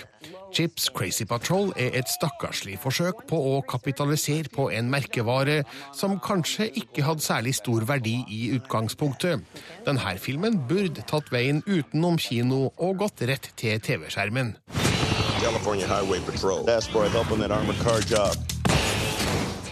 Chips 0.52 0.90
Crazy 0.90 1.24
Patrol 1.24 1.70
er 1.80 1.94
et 2.00 2.10
stakkarslig 2.12 2.80
forsøk 2.82 3.24
på 3.30 3.38
å 3.54 3.60
kapitalisere 3.62 4.52
på 4.52 4.68
en 4.74 4.90
merkevare 4.92 5.62
som 5.96 6.18
kanskje 6.20 6.68
ikke 6.82 7.06
hadde 7.08 7.26
særlig 7.26 7.56
stor 7.60 7.86
verdi 7.88 8.18
i 8.28 8.42
utgangspunktet. 8.58 9.46
Denne 9.86 10.16
filmen 10.20 10.60
burde 10.70 11.06
tatt 11.08 11.32
veien 11.32 11.62
utenom 11.68 12.18
kino 12.20 12.72
og 12.78 13.04
gått 13.06 13.24
rett 13.30 13.54
til 13.56 13.80
TV-skjermen. 13.80 14.56
California 15.42 15.88
Highway 15.88 16.20
Patrol. 16.26 16.68
Ask 16.70 16.92
for 16.92 17.08
help 17.08 17.32
on 17.32 17.40
that 17.40 17.52
armored 17.52 17.80
car 17.80 18.02
job. 18.02 18.51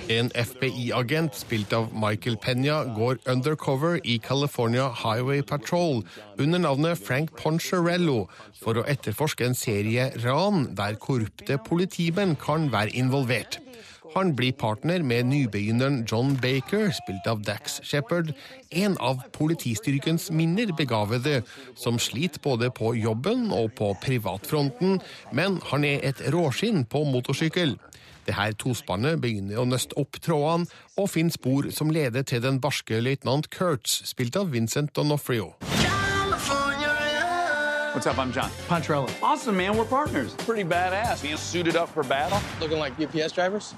En 0.09 0.31
FBI-agent 0.33 1.35
spilt 1.37 1.73
av 1.77 1.91
Michael 1.93 2.37
Penya 2.41 2.79
går 2.95 3.19
undercover 3.29 3.99
i 4.01 4.17
California 4.17 4.87
Highway 4.89 5.43
Patrol 5.45 6.01
under 6.37 6.59
navnet 6.59 6.97
Frank 6.97 7.35
Poncherello 7.37 8.23
for 8.57 8.79
å 8.81 8.85
etterforske 8.89 9.45
en 9.45 9.53
serie 9.53 10.07
ran 10.23 10.71
der 10.79 10.97
korrupte 10.97 11.59
politimenn 11.61 12.33
kan 12.41 12.71
være 12.73 12.95
involvert. 12.97 13.59
Han 14.15 14.33
blir 14.33 14.55
partner 14.57 15.05
med 15.05 15.29
nybegynneren 15.29 16.01
John 16.09 16.33
Baker, 16.41 16.89
spilt 16.89 17.29
av 17.29 17.43
Dax 17.45 17.77
Shepherd, 17.85 18.33
en 18.73 18.97
av 18.97 19.21
politistyrkens 19.37 20.31
minner 20.33 20.73
begavede, 20.73 21.43
som 21.77 22.01
sliter 22.01 22.41
både 22.41 22.71
på 22.73 22.95
jobben 22.97 23.51
og 23.53 23.75
på 23.77 23.93
privatfronten, 24.01 24.97
men 25.37 25.61
han 25.69 25.85
er 25.85 26.01
et 26.09 26.25
råskinn 26.33 26.87
på 26.89 27.05
motorsykkel. 27.13 27.77
Det 28.29 28.35
her 28.37 28.51
tospannet 28.53 29.17
begynner 29.23 29.57
å 29.57 29.63
nøste 29.65 29.95
opp 29.97 30.19
trådene 30.21 30.67
og 31.01 31.07
finne 31.09 31.33
spor 31.33 31.65
som 31.73 31.89
leder 31.89 32.21
til 32.21 32.43
den 32.43 32.59
barske 32.61 32.99
løytnant 33.01 33.47
Kurtz, 33.49 34.03
spilt 34.05 34.37
av 34.37 34.51
Vincent 34.53 34.93
D'Onofrio. 34.93 35.55
What's 37.95 38.05
up? 38.05 38.19
I'm 38.19 38.31
John. 38.31 38.51
Pontrello. 38.67 39.09
Awesome, 39.23 39.57
man. 39.57 39.75
We're 39.75 39.89
partners. 39.89 40.35
Pretty 40.45 40.63
badass. 40.63 41.23
Being 41.23 41.37
suited 41.37 41.75
up 41.75 41.89
for 41.89 42.03
battle. 42.03 42.39
Looking 42.61 42.77
like 42.77 42.93
UPS 42.99 43.33
drivers? 43.33 43.73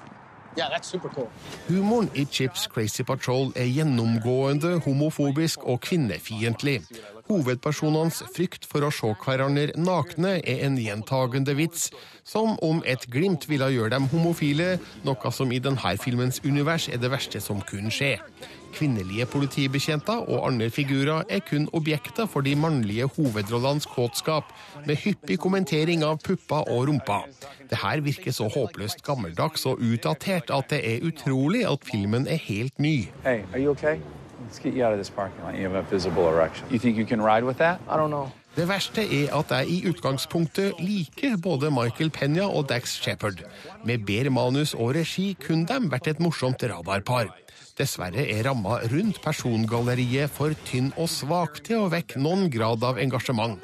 Yeah, 0.57 0.67
that's 0.67 0.89
super 0.89 1.07
cool. 1.07 1.29
Humoren 1.69 2.09
i 2.13 2.25
Chips 2.25 2.67
Crazy 2.67 3.03
Patrol 3.03 3.53
er 3.55 3.71
gjennomgående 3.71 4.81
homofobisk 4.83 5.63
og 5.63 5.79
kvinnefiendtlig. 5.87 6.81
Hovedpersonenes 7.29 8.21
frykt 8.35 8.65
for 8.69 8.85
å 8.85 8.91
se 8.93 9.11
hverandre 9.23 9.75
nakne 9.79 10.37
er 10.39 10.63
en 10.65 10.77
gjentagende 10.79 11.55
vits, 11.57 11.89
som 12.23 12.55
om 12.65 12.81
et 12.85 13.05
glimt 13.11 13.47
ville 13.49 13.69
gjøre 13.73 13.93
dem 13.95 14.07
homofile, 14.11 14.77
noe 15.07 15.31
som 15.35 15.51
i 15.51 15.59
denne 15.63 15.95
filmens 16.01 16.41
univers 16.45 16.87
er 16.89 17.01
det 17.01 17.11
verste 17.13 17.41
som 17.43 17.61
kunne 17.67 17.93
skje. 17.93 18.17
Kvinnelige 18.71 19.25
politibetjenter 19.27 20.23
og 20.31 20.45
andre 20.47 20.69
figurer 20.71 21.25
er 21.29 21.43
kun 21.43 21.67
objekter 21.75 22.29
for 22.31 22.45
de 22.45 22.55
mannlige 22.55 23.09
hovedrollenes 23.17 23.87
kåtskap, 23.91 24.53
med 24.85 25.01
hyppig 25.03 25.39
kommentering 25.43 26.05
av 26.07 26.21
pupper 26.23 26.71
og 26.71 26.87
rumpa. 26.87 27.23
Det 27.69 27.81
her 27.83 28.01
virker 28.05 28.35
så 28.35 28.47
håpløst 28.51 29.03
gammeldags 29.03 29.67
og 29.67 29.83
utdatert 29.83 30.53
at 30.55 30.71
det 30.71 30.81
er 30.87 31.05
utrolig 31.07 31.67
at 31.67 31.85
filmen 31.91 32.27
er 32.27 32.41
helt 32.47 32.79
ny. 32.79 32.95
Hey? 33.27 33.43
Let's 34.51 34.59
get 34.59 34.73
you 34.73 34.83
out 34.83 34.91
of 34.91 34.99
this 34.99 35.09
parking 35.09 35.41
lot. 35.45 35.55
You 35.55 35.63
have 35.69 35.75
a 35.75 35.81
visible 35.89 36.27
erection. 36.27 36.65
You 36.69 36.77
think 36.77 36.97
you 36.97 37.05
can 37.05 37.21
ride 37.21 37.45
with 37.45 37.57
that? 37.59 37.79
I 37.87 37.95
don't 37.95 38.11
know. 38.11 38.31
Det 38.55 38.65
verste 38.67 38.99
er 38.99 39.31
at 39.31 39.51
jeg 39.51 39.67
i 39.71 39.77
utgangspunktet 39.87 40.73
liker 40.79 41.37
både 41.39 41.69
Michael 41.71 42.09
Penya 42.11 42.49
og 42.51 42.67
Dax 42.69 42.97
Shepherd. 42.99 43.45
Med 43.85 44.03
bedre 44.03 44.29
manus 44.29 44.73
og 44.73 44.91
regi 44.95 45.37
kunne 45.39 45.63
de 45.69 45.87
vært 45.93 46.11
et 46.11 46.19
morsomt 46.19 46.63
radarpar. 46.67 47.31
Dessverre 47.79 48.27
er 48.27 48.43
ramma 48.49 48.81
rundt 48.91 49.21
persongalleriet 49.23 50.27
for 50.35 50.51
tynn 50.67 50.91
og 50.97 51.07
svak 51.07 51.63
til 51.63 51.85
å 51.85 51.89
vekke 51.95 52.19
noen 52.19 52.51
grad 52.51 52.83
av 52.83 52.99
engasjement. 52.99 53.55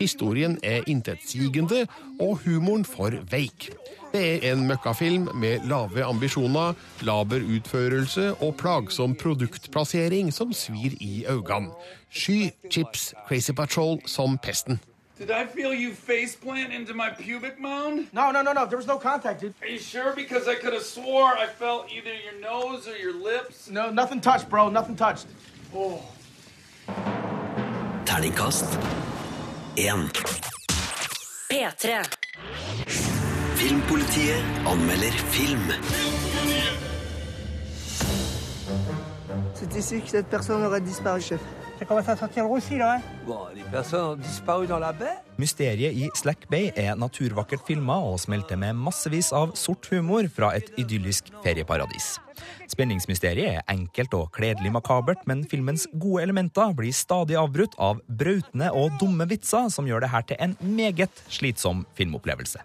Historien 0.00 0.58
er 0.66 0.82
intetsigende 0.90 1.84
og 2.18 2.42
humoren 2.42 2.82
for 2.82 3.14
veik. 3.30 3.70
Det 4.14 4.46
er 4.46 4.52
en 4.52 4.66
møkkafilm 4.66 5.28
med 5.34 5.64
lave 5.66 6.04
ambisjoner, 6.04 6.74
laber 7.02 7.40
utførelse 7.56 8.34
og 8.34 8.54
plagsom 8.56 9.14
produktplassering 9.18 10.30
som 10.32 10.52
svir 10.52 10.94
i 11.00 11.24
øynene. 11.28 11.72
Sky, 12.10 12.50
Chips, 12.70 13.14
Crazy 13.28 13.50
Patrol 13.50 13.98
som 14.06 14.38
pesten. 14.38 14.78
Did 15.18 15.30
I 15.30 15.46
feel 15.54 15.72
you 15.72 15.94
faceplant 15.94 16.72
into 16.72 16.94
my 16.94 17.08
pubic 17.18 17.58
mound? 17.58 18.06
No, 18.12 18.30
no, 18.30 18.42
no, 18.42 18.52
no. 18.52 18.66
There 18.66 18.76
was 18.76 18.86
no 18.86 18.98
contact, 18.98 19.40
dude. 19.40 19.54
Are 19.62 19.72
you 19.72 19.78
sure? 19.78 20.12
Because 20.14 20.46
I 20.46 20.54
could 20.62 20.74
have 20.74 20.84
swore 20.84 21.32
I 21.44 21.46
felt 21.58 21.82
either 21.96 22.14
your 22.26 22.38
nose 22.40 22.86
or 22.86 22.96
your 22.96 23.14
lips. 23.30 23.68
No, 23.70 23.90
nothing 23.90 24.20
touched, 24.20 24.48
bro. 24.48 24.68
Nothing 24.68 24.96
touched. 24.96 25.26
Oh. 25.74 26.00
Terningkast 28.04 28.78
1. 29.76 30.10
P3. 31.50 33.13
Filmpolitiet 33.64 34.44
anmelder 34.66 35.10
film. 35.30 35.72
C'est 39.54 39.74
ici 39.74 40.02
que 40.02 40.08
cette 40.10 40.26
personne 40.26 40.62
aurait 40.62 40.82
disparu, 40.82 41.22
chef. 41.22 41.40
Ça 41.78 41.86
commence 41.86 42.08
à 42.10 42.14
sentir 42.14 42.44
roussi, 42.44 42.76
là, 42.76 42.96
hein 42.96 43.00
Bon, 43.26 43.38
les 43.54 43.62
personnes 43.62 44.04
ont 44.04 44.16
disparu 44.16 44.66
dans 44.66 44.78
la 44.78 44.92
baie 44.92 45.16
Mysteriet 45.38 45.92
i 45.96 46.10
Slack 46.14 46.44
Bay 46.50 46.68
er 46.78 46.94
naturvakkert 46.94 47.64
filma 47.66 47.96
og 48.06 48.20
smelter 48.22 48.58
med 48.60 48.76
massevis 48.78 49.32
av 49.34 49.56
sort 49.58 49.88
humor 49.90 50.28
fra 50.30 50.52
et 50.54 50.68
idyllisk 50.78 51.32
ferieparadis. 51.42 52.12
Spenningsmysteriet 52.70 53.56
er 53.56 53.64
enkelt 53.72 54.14
og 54.14 54.28
kledelig 54.36 54.70
makabert, 54.76 55.24
men 55.26 55.42
filmens 55.50 55.88
gode 55.90 56.22
elementer 56.22 56.70
blir 56.78 56.94
stadig 56.94 57.34
avbrutt 57.40 57.74
av 57.82 57.98
brautende 58.06 58.70
og 58.78 58.94
dumme 59.00 59.26
vitser 59.30 59.66
som 59.74 59.90
gjør 59.90 60.04
det 60.04 60.12
her 60.14 60.28
til 60.28 60.38
en 60.46 60.54
meget 60.62 61.24
slitsom 61.26 61.82
filmopplevelse. 61.98 62.62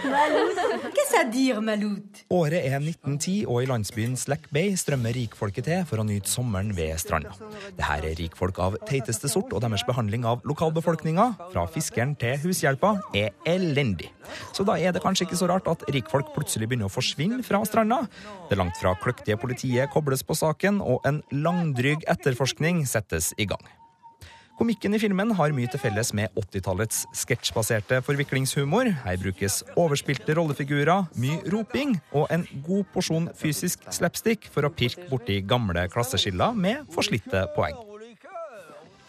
Qu'est-ce 0.00 1.16
à 1.18 1.60
Malut? 1.60 2.24
Året 2.30 2.64
er 2.64 2.78
1910, 2.80 3.44
og 3.46 3.62
i 3.62 3.66
landsbyen 3.68 4.16
Slack 4.16 4.48
Bay 4.52 4.72
strømmer 4.78 5.12
rikfolket 5.14 5.66
til 5.68 5.82
for 5.88 6.00
å 6.00 6.06
nyte 6.06 6.30
sommeren 6.30 6.72
ved 6.76 6.96
stranda. 7.02 7.34
Det 7.76 7.84
her 7.84 8.06
er 8.08 8.16
rikfolk 8.18 8.58
av 8.62 8.78
teiteste 8.88 9.28
sort, 9.28 9.52
og 9.52 9.60
deres 9.64 9.84
behandling 9.88 10.24
av 10.28 10.44
lokalbefolkninga, 10.48 11.26
fra 11.52 11.66
fiskeren 11.72 12.14
til 12.20 12.38
hushjelpa, 12.44 12.94
er 13.16 13.34
elendig. 13.48 14.08
Så 14.56 14.64
da 14.64 14.78
er 14.78 14.94
det 14.94 15.02
kanskje 15.04 15.26
ikke 15.28 15.40
så 15.40 15.50
rart 15.50 15.68
at 15.70 15.84
rikfolk 15.92 16.32
plutselig 16.36 16.70
begynner 16.70 16.88
å 16.88 16.94
forsvinne 16.94 17.42
fra 17.46 17.60
stranda. 17.68 18.04
Det 18.48 18.58
langt 18.60 18.80
fra 18.80 18.94
kløktige 19.02 19.40
politiet 19.40 19.92
kobles 19.92 20.24
på 20.24 20.38
saken, 20.38 20.80
og 20.80 21.04
en 21.08 21.20
langdryg 21.34 22.06
etterforskning 22.08 22.86
settes 22.88 23.34
i 23.36 23.48
gang. 23.50 23.62
Komikken 24.60 24.92
i 24.92 24.98
filmen 25.00 25.30
har 25.32 25.54
mye 25.56 25.68
til 25.72 25.80
felles 25.80 26.10
med 26.12 26.34
80-tallets 26.36 27.06
sketsjbaserte 27.16 28.02
forviklingshumor. 28.04 28.90
Her 29.06 29.16
brukes 29.22 29.62
overspilte 29.72 30.34
rollefigurer, 30.36 31.06
mye 31.16 31.38
roping 31.48 31.94
og 32.12 32.26
en 32.34 32.44
god 32.66 32.90
porsjon 32.92 33.30
fysisk 33.40 33.86
slapstick 33.88 34.50
for 34.52 34.68
å 34.68 34.72
pirke 34.76 35.06
borti 35.08 35.38
gamle 35.48 35.86
klasseskiller 35.88 36.52
med 36.52 36.84
forslitte 36.92 37.46
poeng. 37.54 37.78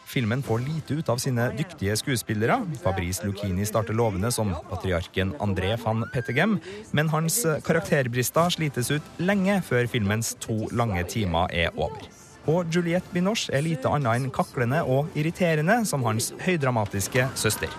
Filmen 0.07 0.39
får 0.43 0.63
lite 0.63 1.01
ut 1.01 1.11
av 1.11 1.19
sine 1.23 1.49
dyktige 1.59 1.97
skuespillere. 1.99 2.61
Fabrice 2.79 3.27
Lucchini 3.27 3.67
starter 3.67 3.95
lovende 3.99 4.31
som 4.31 4.55
patriarken 4.71 5.35
André 5.43 5.75
van 5.83 6.07
Pettegem, 6.15 6.61
men 6.95 7.11
hans 7.11 7.43
karakterbrister 7.67 8.55
slites 8.55 8.95
ut 8.95 9.13
lenge 9.19 9.59
før 9.67 9.91
filmens 9.91 10.31
to 10.39 10.61
lange 10.71 11.03
timer 11.11 11.51
er 11.51 11.75
over. 11.75 12.20
Og 12.49 12.69
Juliette 12.73 13.13
Binoche 13.13 13.53
er 13.53 13.65
lite 13.65 13.89
annet 13.91 14.17
enn 14.17 14.31
kaklende 14.33 14.81
og 14.81 15.11
irriterende 15.17 15.81
som 15.85 16.05
hans 16.07 16.31
høydramatiske 16.41 17.27
søster. 17.37 17.69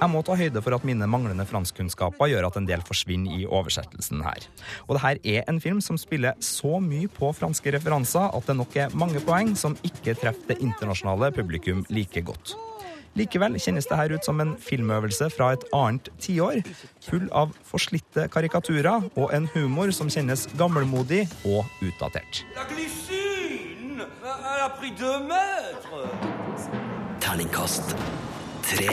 Jeg 0.00 0.08
må 0.08 0.22
ta 0.24 0.32
høyde 0.32 0.62
for 0.64 0.72
at 0.72 0.84
mine 0.88 1.04
manglende 1.12 1.44
franskkunnskaper 1.44 2.30
gjør 2.32 2.46
at 2.48 2.56
en 2.56 2.68
del 2.70 2.80
forsvinner 2.88 3.36
i 3.36 3.44
oversettelsen 3.44 4.22
her. 4.24 4.46
Og 4.88 4.96
det 4.96 5.02
her 5.04 5.20
er 5.34 5.50
en 5.52 5.60
film 5.60 5.82
som 5.84 6.00
spiller 6.00 6.38
så 6.40 6.80
mye 6.80 7.10
på 7.12 7.34
franske 7.36 7.74
referanser 7.76 8.32
at 8.32 8.48
det 8.48 8.56
nok 8.56 8.80
er 8.80 8.96
mange 8.96 9.20
poeng 9.20 9.52
som 9.60 9.76
ikke 9.84 10.16
treffer 10.16 10.54
det 10.54 10.62
internasjonale 10.64 11.34
publikum 11.36 11.84
like 11.92 12.24
godt. 12.24 12.56
Likevel 13.18 13.58
kjennes 13.58 13.88
det 13.90 13.98
her 13.98 14.12
ut 14.14 14.24
som 14.24 14.40
en 14.42 14.54
filmøvelse 14.60 15.30
fra 15.34 15.50
et 15.56 15.64
annet 15.74 16.10
tiår, 16.22 16.62
full 17.02 17.26
av 17.34 17.54
forslitte 17.66 18.28
karikaturer 18.30 19.08
og 19.16 19.34
en 19.34 19.48
humor 19.54 19.90
som 19.96 20.10
kjennes 20.12 20.46
gammelmodig 20.58 21.24
og 21.44 21.66
utdatert. 21.82 22.44
Terningkast 27.20 27.96
3. 28.70 28.86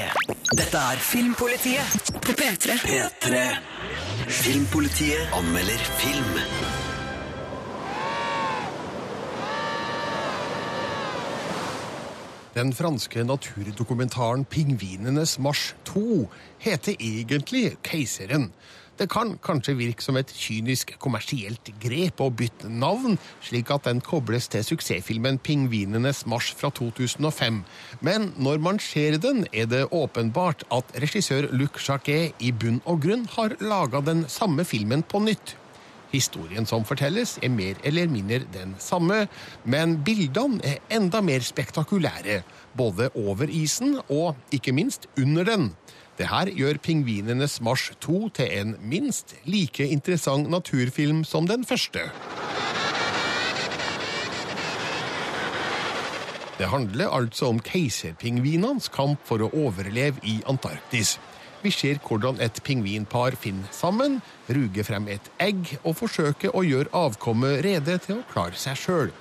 Dette 0.57 0.81
er 0.81 0.99
Filmpolitiet 1.03 2.11
på 2.25 2.33
P3. 2.37 2.79
P3. 2.81 3.45
Filmpolitiet 4.27 5.37
anmelder 5.37 5.87
film. 6.01 6.76
Den 12.57 12.73
franske 12.73 13.21
naturdokumentaren 13.23 14.45
'Pingvinenes 14.49 15.37
marsj 15.39 15.75
2' 15.85 16.25
heter 16.59 16.95
egentlig 16.99 17.77
'Keiseren'. 17.83 18.49
Det 18.99 19.09
kan 19.09 19.37
kanskje 19.43 19.75
virke 19.77 20.01
som 20.01 20.17
et 20.17 20.33
kynisk 20.33 20.95
kommersielt 20.99 21.69
grep 21.79 22.17
å 22.17 22.31
bytte 22.33 22.69
navn, 22.69 23.19
slik 23.45 23.69
at 23.69 23.85
den 23.85 24.01
kobles 24.01 24.47
til 24.47 24.63
suksessfilmen 24.63 25.37
'Pingvinenes 25.37 26.23
marsj' 26.25 26.55
fra 26.57 26.69
2005. 26.69 27.63
Men 28.01 28.33
når 28.37 28.57
man 28.57 28.79
ser 28.79 29.17
den, 29.17 29.45
er 29.53 29.65
det 29.65 29.91
åpenbart 29.91 30.63
at 30.71 30.97
regissør 30.97 31.51
Luc 31.51 31.77
Jacquet 31.89 32.33
i 32.39 32.51
bunn 32.51 32.81
og 32.85 33.01
grunn 33.01 33.29
har 33.37 33.53
laga 33.61 34.01
den 34.01 34.25
samme 34.27 34.65
filmen 34.65 35.03
på 35.03 35.19
nytt. 35.19 35.55
Historien 36.11 36.65
som 36.65 36.85
fortelles, 36.87 37.37
er 37.43 37.51
mer 37.51 37.79
eller 37.83 38.07
mindre 38.07 38.45
den 38.53 38.75
samme, 38.79 39.25
men 39.65 39.97
bildene 40.07 40.61
er 40.63 40.79
enda 40.93 41.21
mer 41.21 41.43
spektakulære. 41.43 42.41
Både 42.77 43.09
over 43.15 43.49
isen 43.49 43.97
og 44.09 44.35
ikke 44.51 44.71
minst 44.71 45.07
under 45.17 45.43
den. 45.43 45.71
Det 46.17 46.27
her 46.27 46.49
gjør 46.49 46.79
'Pingvinenes 46.81 47.61
marsj 47.61 47.91
2' 48.05 48.29
til 48.33 48.59
en 48.59 48.75
minst 48.81 49.35
like 49.45 49.87
interessant 49.87 50.49
naturfilm 50.49 51.23
som 51.23 51.47
den 51.47 51.65
første. 51.65 51.99
Det 56.57 56.67
handler 56.67 57.09
altså 57.09 57.45
om 57.45 57.59
keiserpingvinenes 57.59 58.87
kamp 58.89 59.19
for 59.23 59.37
å 59.45 59.51
overleve 59.53 60.17
i 60.23 60.39
Antarktis. 60.49 61.19
Vi 61.63 61.71
ser 61.73 61.97
hvordan 62.05 62.37
et 62.43 62.59
pingvinpar 62.63 63.35
finner 63.41 63.69
sammen, 63.73 64.19
ruger 64.49 64.85
frem 64.85 65.07
et 65.09 65.31
egg 65.41 65.77
og 65.83 65.95
forsøker 65.97 66.53
å 66.53 66.61
gjøre 66.65 66.93
avkommet 66.95 67.63
rede 67.65 67.97
til 68.03 68.19
å 68.19 68.27
klare 68.29 68.59
seg 68.59 68.77
sjøl. 68.77 69.15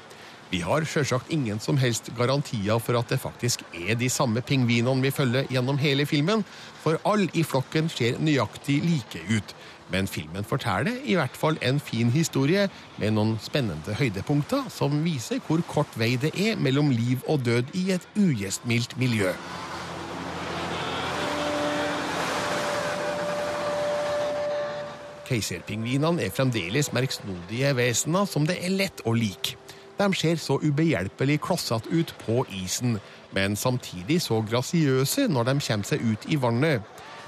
Vi 0.51 0.61
har 0.63 0.85
sjølsagt 0.87 1.33
ingen 1.35 1.59
som 1.59 1.79
helst 1.81 2.13
garantier 2.19 2.79
for 2.79 2.99
at 3.01 3.11
det 3.11 3.19
faktisk 3.19 3.65
er 3.75 3.97
de 3.99 4.11
samme 4.13 4.45
pingvinene 4.47 5.03
vi 5.03 5.11
følger 5.11 5.49
gjennom 5.51 5.81
hele 5.83 6.07
filmen, 6.07 6.45
for 6.85 7.01
alle 7.09 7.27
i 7.35 7.43
flokken 7.43 7.91
ser 7.91 8.21
nøyaktig 8.23 8.79
like 8.85 9.25
ut. 9.33 9.57
Men 9.91 10.07
filmen 10.11 10.47
forteller 10.47 11.01
i 11.07 11.17
hvert 11.19 11.35
fall 11.39 11.59
en 11.67 11.81
fin 11.83 12.11
historie 12.15 12.69
med 12.99 13.17
noen 13.19 13.37
spennende 13.43 13.95
høydepunkter 13.99 14.69
som 14.71 15.01
viser 15.07 15.43
hvor 15.47 15.63
kort 15.71 15.99
vei 15.99 16.15
det 16.21 16.35
er 16.35 16.59
mellom 16.59 16.93
liv 16.95 17.23
og 17.27 17.47
død 17.47 17.75
i 17.79 17.89
et 17.95 18.07
ugjestmildt 18.19 18.99
miljø. 19.03 19.35
Keiserpingvinene 25.27 26.23
er 26.23 26.35
fremdeles 26.35 26.93
merksnodige 26.95 27.73
vesener 27.77 28.29
som 28.31 28.47
det 28.47 28.61
er 28.63 28.75
lett 28.75 29.03
å 29.05 29.15
like. 29.17 29.57
De 29.97 30.07
ser 30.15 30.37
så 30.37 30.59
ubehjelpelig 30.61 31.39
klossete 31.47 31.89
ut 31.91 32.13
på 32.21 32.45
isen, 32.53 32.99
men 33.35 33.57
samtidig 33.57 34.21
så 34.23 34.43
grasiøse 34.45 35.27
når 35.33 35.49
de 35.49 35.55
kommer 35.67 35.89
seg 35.89 36.05
ut 36.05 36.29
i 36.29 36.39
vannet. 36.41 36.85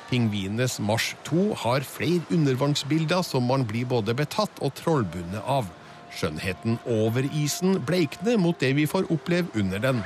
Pingvinenes 0.08 0.78
Mars 0.80 1.10
2 1.28 1.54
har 1.64 1.84
flere 1.84 2.24
undervannsbilder 2.32 3.22
som 3.22 3.48
man 3.48 3.66
blir 3.68 3.88
både 3.88 4.14
betatt 4.16 4.62
og 4.64 4.72
trollbundet 4.78 5.42
av. 5.44 5.68
Skjønnheten 6.16 6.78
over 6.88 7.26
isen 7.36 7.80
bleikner 7.84 8.38
mot 8.40 8.56
det 8.60 8.72
vi 8.76 8.86
får 8.88 9.10
oppleve 9.12 9.52
under 9.60 9.82
den. 9.82 10.00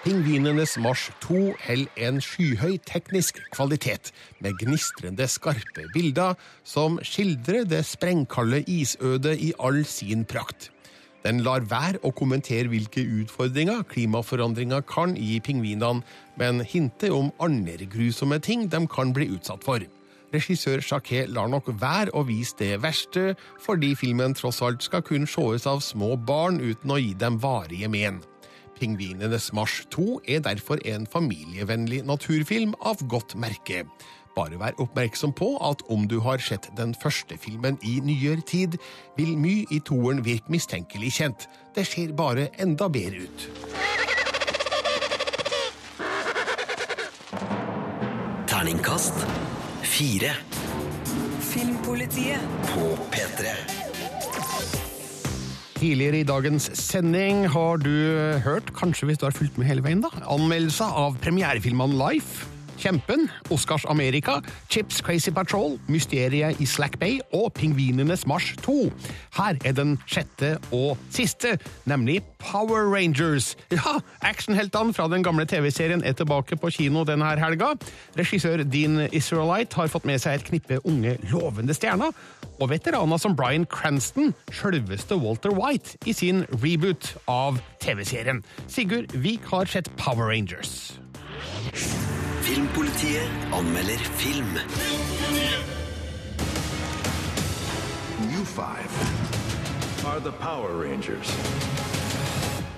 Pingvinenes 0.00 0.78
Mars 0.80 1.10
2 1.20 1.38
holder 1.60 1.88
en 2.00 2.22
skyhøy 2.24 2.78
teknisk 2.88 3.36
kvalitet, 3.52 4.14
med 4.40 4.56
gnistrende 4.56 5.26
skarpe 5.28 5.84
bilder 5.92 6.38
som 6.64 6.96
skildrer 7.04 7.66
det 7.68 7.82
sprengkalde 7.84 8.62
isødet 8.64 9.34
i 9.44 9.50
all 9.60 9.82
sin 9.84 10.24
prakt. 10.24 10.70
Den 11.20 11.42
lar 11.44 11.66
være 11.68 12.00
å 12.00 12.14
kommentere 12.16 12.72
hvilke 12.72 13.04
utfordringer 13.20 13.84
klimaforandringer 13.92 14.80
kan 14.88 15.12
gi 15.20 15.36
pingvinene, 15.44 16.00
men 16.40 16.64
hinter 16.64 17.12
om 17.12 17.28
andre 17.36 17.84
grusomme 17.84 18.40
ting 18.40 18.70
de 18.72 18.80
kan 18.88 19.12
bli 19.12 19.28
utsatt 19.36 19.68
for. 19.68 19.84
Regissør 20.32 20.80
Jacquet 20.80 21.28
lar 21.28 21.52
nok 21.52 21.68
være 21.76 22.16
å 22.16 22.24
vise 22.24 22.56
det 22.56 22.80
verste, 22.80 23.34
fordi 23.60 23.92
filmen 24.00 24.32
tross 24.32 24.64
alt 24.64 24.80
skal 24.80 25.04
kunne 25.04 25.28
sees 25.28 25.68
av 25.68 25.84
små 25.84 26.14
barn 26.16 26.62
uten 26.64 26.96
å 26.96 27.02
gi 27.02 27.12
dem 27.20 27.36
varige 27.42 27.92
men. 27.92 28.22
Pingvinenes 28.80 29.52
Mars 29.52 29.84
2 29.92 30.20
er 30.28 30.40
derfor 30.40 30.80
en 30.88 31.06
familievennlig 31.06 32.00
naturfilm 32.08 32.72
av 32.80 33.02
godt 33.08 33.36
merke. 33.36 33.84
Bare 34.36 34.56
vær 34.60 34.78
oppmerksom 34.80 35.34
på 35.36 35.50
at 35.66 35.82
om 35.90 36.06
du 36.08 36.20
har 36.24 36.40
sett 36.40 36.70
den 36.78 36.94
første 36.94 37.36
filmen 37.38 37.76
i 37.84 37.98
nyere 38.04 38.40
tid, 38.46 38.78
vil 39.18 39.36
mye 39.36 39.66
i 39.70 39.80
toeren 39.84 40.24
virke 40.24 40.52
mistenkelig 40.54 41.12
kjent. 41.18 41.48
Det 41.76 41.84
ser 41.86 42.14
bare 42.16 42.48
enda 42.62 42.88
bedre 42.88 43.26
ut. 43.26 43.48
Terningkast 48.48 49.26
fire. 49.82 50.32
Filmpolitiet. 51.50 52.40
På 52.72 52.96
P3. 53.12 53.79
Tidligere 55.80 56.18
i 56.20 56.24
dagens 56.28 56.66
sending 56.76 57.46
har 57.48 57.78
du 57.80 57.92
hørt, 58.44 58.68
kanskje 58.76 59.06
hvis 59.08 59.18
du 59.18 59.24
har 59.24 59.32
fulgt 59.32 59.56
med 59.56 59.64
hele 59.64 59.80
veien, 59.80 60.02
da, 60.04 60.10
anmeldelser 60.28 60.92
av 60.92 61.14
premierefilmene 61.24 61.96
Life, 61.96 62.44
Kjempen, 62.80 63.30
Oscars 63.52 63.86
Amerika, 63.88 64.42
Chips 64.68 65.00
Crazy 65.00 65.30
Patrol, 65.32 65.78
Mysteriet 65.88 66.60
i 66.60 66.66
Slack 66.68 66.98
Bay 67.00 67.18
og 67.32 67.52
Pingvinenes 67.56 68.26
Mars 68.28 68.50
2. 68.64 68.90
Her 69.36 69.56
er 69.64 69.76
den 69.76 69.96
sjette 70.04 70.54
og 70.72 71.00
siste, 71.12 71.58
nemlig 71.88 72.20
Power 72.40 72.88
Rangers. 72.92 73.54
Ja, 73.72 73.98
actionheltene 74.20 74.96
fra 74.96 75.08
den 75.12 75.24
gamle 75.24 75.44
TV-serien 75.48 76.04
er 76.04 76.16
tilbake 76.16 76.56
på 76.60 76.72
kino 76.76 77.04
denne 77.08 77.32
helga. 77.40 77.74
Regissør 78.20 78.64
Dean 78.64 79.08
Israelite 79.12 79.76
har 79.80 79.92
fått 79.92 80.08
med 80.08 80.20
seg 80.20 80.40
et 80.40 80.48
knippe 80.48 80.80
unge, 80.84 81.16
lovende 81.32 81.76
stjerner, 81.76 82.16
og 82.60 82.70
veteraner 82.70 83.16
som 83.20 83.34
Bryan 83.36 83.64
Cranston, 83.66 84.34
sjølveste 84.52 85.16
Walter 85.16 85.52
White, 85.56 85.96
i 86.06 86.12
sin 86.12 86.44
reboot 86.60 87.14
av 87.28 87.58
TV-serien. 87.80 88.42
Sigurd 88.68 89.16
Vik 89.24 89.48
har 89.50 89.70
sett 89.70 89.88
Power 89.96 90.28
Rangers. 90.28 90.92
Filmpolitiet 92.44 93.54
anmelder 93.56 93.98
film. 94.20 94.58
You 98.30 98.44
five 98.44 98.90
are 100.04 100.20
the 100.20 100.32
Power 100.32 100.72
Rangers. 100.84 101.32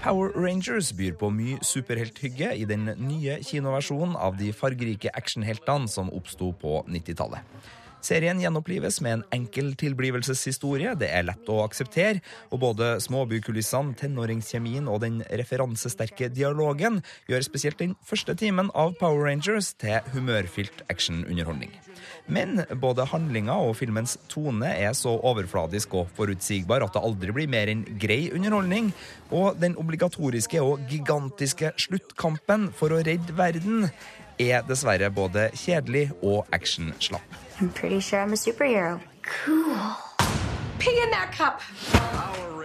Power 0.03 0.33
Rangers 0.35 0.93
byr 0.93 1.15
på 1.15 1.29
mye 1.31 1.61
superhelthygge 1.63 2.57
i 2.59 2.65
den 2.67 2.89
nye 2.99 3.37
kinoversjonen 3.47 4.17
av 4.19 4.35
de 4.39 4.51
fargerike 4.55 5.13
actionheltene 5.15 5.87
som 5.91 6.11
oppsto 6.11 6.51
på 6.59 6.81
90-tallet. 6.91 7.47
Serien 8.03 8.41
gjenopplives 8.43 8.99
med 9.05 9.13
en 9.15 9.25
enkel 9.37 9.73
tilblivelseshistorie. 9.79 10.97
Det 10.99 11.09
er 11.15 11.27
lett 11.29 11.49
å 11.51 11.61
akseptere, 11.63 12.23
og 12.51 12.63
både 12.65 12.97
småbykulissene, 13.05 13.95
tenåringskjemien 14.01 14.89
og 14.91 15.05
den 15.05 15.21
referansesterke 15.31 16.29
dialogen 16.35 17.01
gjør 17.31 17.47
spesielt 17.47 17.79
den 17.83 17.95
første 18.07 18.35
timen 18.39 18.73
av 18.75 18.97
Power 18.99 19.29
Rangers 19.29 19.73
til 19.79 20.03
humørfylt 20.17 20.83
actionunderholdning. 20.93 21.71
Men 22.27 22.65
både 22.83 23.07
handlinga 23.11 23.55
og 23.67 23.77
filmens 23.79 24.17
tone 24.31 24.69
er 24.71 24.95
så 24.99 25.15
overfladisk 25.23 25.95
og 25.99 26.11
forutsigbar 26.17 26.85
at 26.85 26.97
det 26.97 27.03
aldri 27.03 27.35
blir 27.35 27.51
mer 27.51 27.71
enn 27.71 27.85
grei 28.03 28.27
underholdning, 28.35 28.91
og 29.31 29.63
den 29.63 29.79
obligatoriske 29.81 30.63
og 30.63 30.83
gigantiske 30.91 31.73
sluttkampen 31.87 32.71
for 32.79 32.95
å 32.95 33.03
redde 33.07 33.39
verden 33.39 33.89
er 34.43 34.67
dessverre 34.67 35.11
både 35.15 35.51
kjedelig 35.55 36.09
og 36.21 36.47
actionslapp. 36.55 37.52
I'm 37.63 37.71
pretty 37.71 38.01
sure 38.01 38.21
I'm 38.21 38.33
a 38.33 38.37
superhero. 38.37 39.01
Cool. 39.23 39.77
Pig 40.81 40.97
in 40.99 41.11
that 41.13 41.31
cup! 41.31 41.61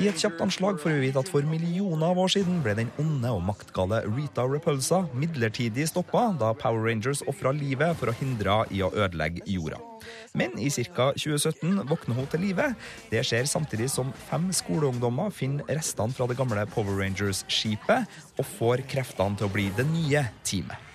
I 0.02 0.08
et 0.10 0.18
kjapt 0.18 0.42
anslag 0.42 0.80
får 0.82 0.90
vi 0.90 1.04
vite 1.04 1.22
at 1.22 1.30
for 1.30 1.46
millioner 1.46 2.08
av 2.08 2.18
år 2.24 2.32
siden 2.34 2.64
ble 2.66 2.74
den 2.80 2.90
onde 3.02 3.30
og 3.30 3.44
maktgale 3.46 4.00
Rita 4.08 4.48
Repulsa 4.50 5.04
midlertidig 5.14 5.86
stoppa 5.92 6.24
da 6.40 6.50
Power 6.58 6.88
Rangers 6.90 7.22
ofra 7.30 7.54
livet 7.54 7.94
for 8.00 8.10
å 8.10 8.16
hindre 8.18 8.58
i 8.74 8.82
å 8.82 8.90
ødelegge 8.90 9.46
jorda. 9.46 9.78
Men 10.34 10.58
i 10.58 10.72
ca. 10.74 11.12
2017 11.14 11.86
våkner 11.94 12.18
hun 12.18 12.32
til 12.34 12.46
live. 12.48 12.72
Det 13.14 13.22
skjer 13.22 13.46
samtidig 13.46 13.92
som 13.94 14.10
fem 14.32 14.50
skoleungdommer 14.50 15.30
finner 15.30 15.78
restene 15.78 16.18
fra 16.18 16.26
det 16.26 16.42
gamle 16.42 16.66
Power 16.74 16.98
Rangers-skipet 17.04 18.20
og 18.42 18.52
får 18.58 18.88
kreftene 18.90 19.38
til 19.38 19.46
å 19.46 19.54
bli 19.54 19.70
det 19.78 19.86
nye 19.94 20.26
teamet. 20.42 20.87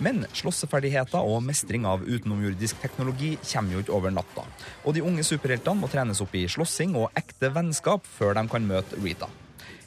Men 0.00 0.24
slåsseferdigheter 0.32 1.20
og 1.20 1.42
mestring 1.44 1.84
av 1.88 2.06
utenomjordisk 2.06 2.80
teknologi 2.80 3.34
kommer 3.44 3.76
jo 3.76 3.84
ikke 3.84 3.96
over 3.98 4.14
natta. 4.16 4.46
Og 4.84 4.96
de 4.96 5.04
unge 5.04 5.24
superheltene 5.26 5.82
må 5.82 5.90
trenes 5.92 6.22
opp 6.24 6.34
i 6.34 6.46
slåssing 6.48 6.96
og 6.96 7.12
ekte 7.20 7.52
vennskap 7.52 8.08
før 8.08 8.34
de 8.38 8.46
kan 8.48 8.66
møte 8.66 8.98
Rita. 9.04 9.28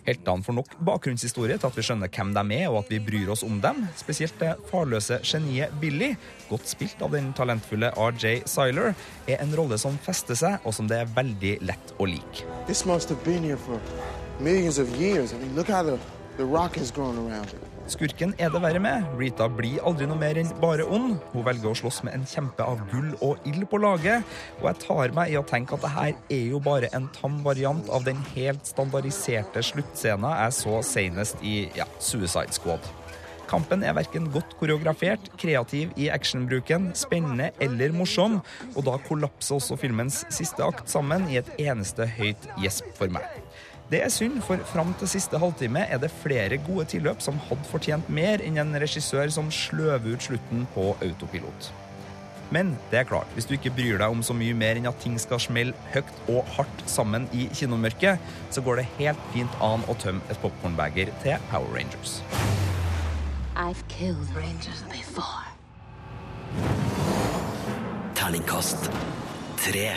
Heltene 0.04 0.44
får 0.44 0.56
nok 0.58 0.74
bakgrunnshistorie 0.84 1.56
til 1.56 1.70
at 1.70 1.78
vi 1.80 1.84
skjønner 1.88 2.10
hvem 2.12 2.34
de 2.36 2.58
er, 2.58 2.66
og 2.68 2.82
at 2.82 2.90
vi 2.92 3.00
bryr 3.04 3.30
oss 3.32 3.44
om 3.48 3.62
dem. 3.64 3.86
Spesielt 3.96 4.36
det 4.42 4.52
farløse 4.68 5.22
geniet 5.24 5.72
Billy, 5.80 6.12
godt 6.50 6.68
spilt 6.68 7.02
av 7.06 7.16
den 7.16 7.32
talentfulle 7.38 7.94
RJ 7.96 8.44
Siler, 8.52 8.92
er 9.32 9.40
en 9.40 9.56
rolle 9.56 9.80
som 9.80 9.96
fester 10.04 10.36
seg, 10.36 10.60
og 10.68 10.76
som 10.76 10.92
det 10.92 11.00
er 11.00 11.14
veldig 11.16 11.54
lett 11.64 11.96
å 12.04 12.10
like. 12.10 12.44
This 12.68 12.84
must 12.86 13.10
have 13.16 13.24
been 13.24 13.48
here 13.48 13.58
for 13.58 13.80
millions 14.44 14.78
of 14.78 14.92
years. 15.00 15.32
I 15.32 15.40
mean, 15.40 15.56
Skurken 17.94 18.32
er 18.42 18.50
det 18.50 18.62
verre 18.64 18.80
med. 18.82 19.06
Rita 19.20 19.46
blir 19.52 19.84
aldri 19.86 20.08
noe 20.10 20.18
mer 20.18 20.40
enn 20.42 20.50
bare 20.62 20.86
ond. 20.88 21.20
Hun 21.34 21.46
velger 21.46 21.70
å 21.70 21.76
slåss 21.78 22.00
med 22.08 22.16
en 22.18 22.26
kjempe 22.26 22.66
av 22.66 22.82
gull 22.90 23.12
og 23.26 23.46
ild 23.50 23.68
på 23.70 23.78
laget. 23.84 24.26
Og 24.62 24.66
jeg 24.72 24.82
tar 24.82 25.14
meg 25.14 25.34
i 25.34 25.38
å 25.38 25.46
tenke 25.46 25.78
at 25.78 25.86
det 25.86 25.94
her 25.94 26.16
er 26.34 26.48
jo 26.56 26.64
bare 26.64 26.90
en 26.98 27.06
tam 27.14 27.38
variant 27.46 27.92
av 27.94 28.08
den 28.08 28.18
helt 28.34 28.66
standardiserte 28.66 29.62
sluttscena 29.62 30.34
jeg 30.40 30.58
så 30.64 30.82
senest 30.88 31.46
i 31.46 31.68
ja, 31.78 31.86
Suicide 32.02 32.56
Squad. 32.56 32.90
Kampen 33.54 33.84
er 33.86 33.94
verken 33.94 34.32
godt 34.34 34.56
koreografert, 34.58 35.28
kreativ 35.38 35.94
i 36.02 36.10
actionbruken, 36.10 36.90
spennende 36.98 37.52
eller 37.62 37.94
morsom, 37.94 38.40
og 38.74 38.86
da 38.88 38.98
kollapser 39.06 39.60
også 39.60 39.78
filmens 39.78 40.24
siste 40.34 40.66
akt 40.66 40.90
sammen 40.90 41.30
i 41.30 41.38
et 41.44 41.58
eneste 41.62 42.10
høyt 42.18 42.54
gjesp 42.64 42.90
for 42.98 43.14
meg. 43.14 43.43
Det 43.94 44.00
er 44.02 44.10
synd, 44.10 44.40
for 44.42 44.58
fram 44.66 44.90
til 44.98 45.06
siste 45.12 45.38
halvtime 45.38 45.84
er 45.86 46.00
det 46.02 46.10
flere 46.24 46.58
gode 46.66 46.88
tilløp 46.90 47.20
som 47.22 47.36
hadde 47.46 47.68
fortjent 47.70 48.08
mer 48.10 48.42
enn 48.42 48.56
en 48.58 48.74
regissør 48.82 49.30
som 49.30 49.52
sløver 49.54 50.16
ut 50.16 50.26
slutten 50.26 50.64
på 50.74 50.86
autopilot. 50.96 51.68
Men 52.50 52.72
det 52.90 53.04
er 53.04 53.06
klart, 53.12 53.30
hvis 53.36 53.46
du 53.46 53.54
ikke 53.54 53.70
bryr 53.78 54.00
deg 54.02 54.16
om 54.16 54.24
så 54.26 54.34
mye 54.34 54.56
mer 54.58 54.80
enn 54.80 54.90
at 54.90 54.98
ting 55.04 55.20
skal 55.22 55.42
smelle 55.46 55.78
høyt 55.94 56.10
og 56.26 56.50
hardt 56.56 56.82
sammen 56.90 57.28
i 57.38 57.46
kinomørket, 57.54 58.18
så 58.50 58.66
går 58.66 58.82
det 58.82 58.88
helt 58.98 59.30
fint 59.36 59.62
an 59.62 59.86
å 59.86 59.98
tømme 60.02 60.26
et 60.34 60.42
popkornbeger 60.42 61.14
til 61.22 61.46
Power 61.52 61.70
Rangers. 61.78 62.18
I've 63.54 63.86
killed 63.94 64.34
Rangers 64.34 64.82
before. 64.90 65.46
Terningkast 68.18 68.90
tre. 69.62 69.92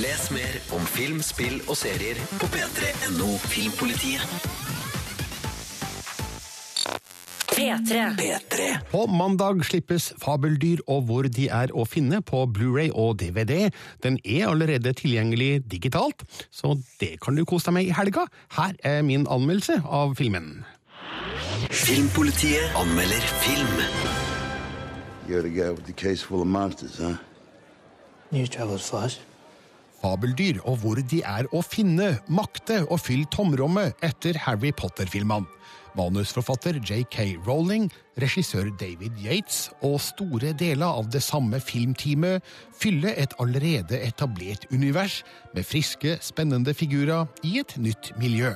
Les 0.00 0.30
mer 0.32 0.54
om 0.72 0.84
film, 0.88 1.18
spill 1.20 1.58
og 1.68 1.76
serier 1.76 2.16
på 2.40 2.46
p3.no 2.48 3.26
Filmpolitiet. 3.44 4.24
P3. 7.52 8.68
På 8.88 9.02
mandag 9.06 9.60
slippes 9.68 10.06
Fabeldyr 10.22 10.80
og 10.88 11.02
hvor 11.08 11.28
de 11.28 11.44
er 11.52 11.74
å 11.76 11.84
finne 11.84 12.22
på 12.24 12.46
Blu-ray 12.48 12.88
og 12.88 13.18
DVD. 13.20 13.68
Den 14.02 14.16
er 14.24 14.48
allerede 14.48 14.94
tilgjengelig 14.96 15.60
digitalt, 15.70 16.24
så 16.50 16.78
det 17.00 17.18
kan 17.20 17.36
du 17.36 17.44
kose 17.44 17.68
deg 17.68 17.76
med 17.76 17.90
i 17.90 17.92
helga. 17.92 18.24
Her 18.56 18.72
er 18.82 19.02
min 19.04 19.26
anmeldelse 19.28 19.82
av 19.84 20.16
filmen. 20.16 20.64
Filmpolitiet 21.68 22.72
anmelder 22.80 23.28
film. 23.44 23.76
You're 25.28 25.42
the 25.42 25.52
guy 25.52 25.68
with 25.70 25.84
the 25.84 25.92
case 25.92 26.24
full 26.24 26.40
of 26.40 26.48
monsters, 26.48 26.96
huh? 26.98 27.20
News 28.32 28.48
travels 28.48 28.88
fast. 28.88 29.20
Fabeldyr 30.02 30.60
og 30.66 30.82
hvor 30.82 31.00
de 31.00 31.22
er 31.22 31.48
å 31.54 31.62
finne, 31.64 32.16
makte 32.28 32.82
og 32.88 33.00
fylle 33.04 33.28
tomrommet 33.32 33.98
etter 34.04 34.38
Harry 34.44 34.72
Potter-filmene. 34.74 35.48
Manusforfatter 35.92 36.78
J.K. 36.80 37.36
Rowling, 37.46 37.90
regissør 38.20 38.70
David 38.80 39.18
Yates 39.20 39.66
og 39.84 39.98
store 40.00 40.54
deler 40.56 40.88
av 40.88 41.10
det 41.12 41.20
samme 41.24 41.60
filmteamet 41.60 42.40
fyller 42.72 43.12
et 43.20 43.36
allerede 43.42 44.00
etablert 44.00 44.64
univers 44.72 45.20
med 45.52 45.68
friske, 45.68 46.16
spennende 46.24 46.72
figurer 46.76 47.28
i 47.44 47.58
et 47.60 47.76
nytt 47.76 48.14
miljø. 48.20 48.54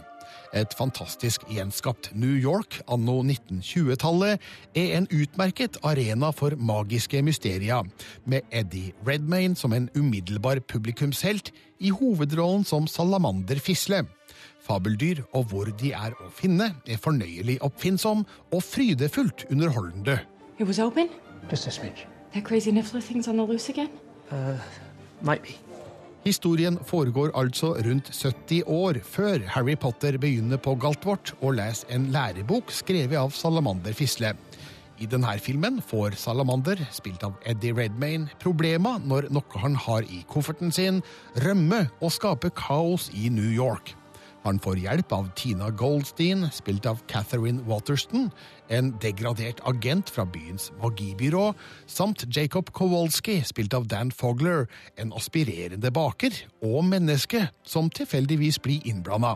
Et 0.56 0.72
fantastisk 0.72 1.42
gjenskapt 1.52 2.14
New 2.16 2.32
York 2.32 2.78
anno 2.88 3.18
1920-tallet 3.26 4.40
er 4.78 4.94
en 4.96 5.08
utmerket 5.12 5.76
arena 5.84 6.30
for 6.32 6.56
magiske 6.56 7.20
mysterier, 7.26 7.84
med 8.24 8.46
Eddie 8.48 8.94
Redmayne 9.04 9.58
som 9.58 9.74
en 9.76 9.90
umiddelbar 9.96 10.62
publikumshelt 10.64 11.52
i 11.84 11.92
hovedrollen 11.92 12.64
som 12.64 12.88
Salamander 12.88 13.60
Fisle. 13.60 14.06
Fabeldyr 14.64 15.26
og 15.36 15.50
hvor 15.52 15.68
de 15.82 15.92
er 15.92 16.16
å 16.24 16.30
finne, 16.32 16.72
er 16.88 17.04
fornøyelig 17.04 17.58
oppfinnsom 17.66 18.24
og 18.48 18.64
frydefullt 18.64 19.44
underholdende. 19.50 20.22
It 20.56 20.64
was 20.66 20.80
open? 20.80 21.12
Just 21.50 21.68
a 21.68 21.70
smidge. 21.70 22.08
That 22.32 22.44
crazy 22.44 22.72
Niffler 22.72 23.04
thing's 23.04 23.28
on 23.28 23.36
the 23.36 23.44
loose 23.44 23.68
again? 23.68 23.90
Uh, 24.32 24.56
might 25.20 25.42
be. 25.42 25.65
Historien 26.26 26.74
foregår 26.82 27.30
altså 27.38 27.68
rundt 27.86 28.08
70 28.10 28.64
år 28.66 28.96
før 29.06 29.44
Harry 29.54 29.76
Potter 29.78 30.16
begynner 30.18 30.58
på 30.58 30.72
Galtvort 30.74 31.30
og 31.38 31.54
leser 31.60 31.92
en 31.94 32.08
lærebok 32.10 32.72
skrevet 32.74 33.14
av 33.20 33.30
Salamander 33.30 33.94
Fisle. 33.94 34.32
I 34.98 35.06
denne 35.06 35.36
filmen 35.38 35.78
får 35.86 36.16
Salamander, 36.18 36.82
spilt 36.90 37.22
av 37.22 37.36
Eddie 37.46 37.76
Redmayne, 37.76 38.26
problemer 38.42 38.98
når 39.06 39.28
noe 39.36 39.62
han 39.62 39.78
har 39.86 40.08
i 40.10 40.24
kofferten 40.26 40.74
sin, 40.74 40.98
rømmer 41.46 41.92
og 42.00 42.10
skaper 42.16 42.50
kaos 42.58 43.06
i 43.14 43.28
New 43.30 43.52
York. 43.54 43.94
Han 44.46 44.60
får 44.62 44.78
hjelp 44.78 45.10
av 45.12 45.26
Tina 45.34 45.72
Goldstein, 45.74 46.44
spilt 46.54 46.86
av 46.86 47.00
Catherine 47.10 47.64
Waterston, 47.66 48.28
en 48.70 48.92
degradert 49.02 49.58
agent 49.66 50.10
fra 50.14 50.22
byens 50.22 50.68
magibyrå, 50.78 51.48
samt 51.90 52.22
Jacob 52.30 52.70
Kowalski, 52.70 53.40
spilt 53.42 53.74
av 53.74 53.88
Dan 53.90 54.12
Fogler, 54.14 54.68
en 55.02 55.10
aspirerende 55.18 55.90
baker 55.90 56.36
og 56.62 56.84
menneske 56.86 57.48
som 57.66 57.90
tilfeldigvis 57.90 58.60
blir 58.62 58.86
innblanda. 58.86 59.34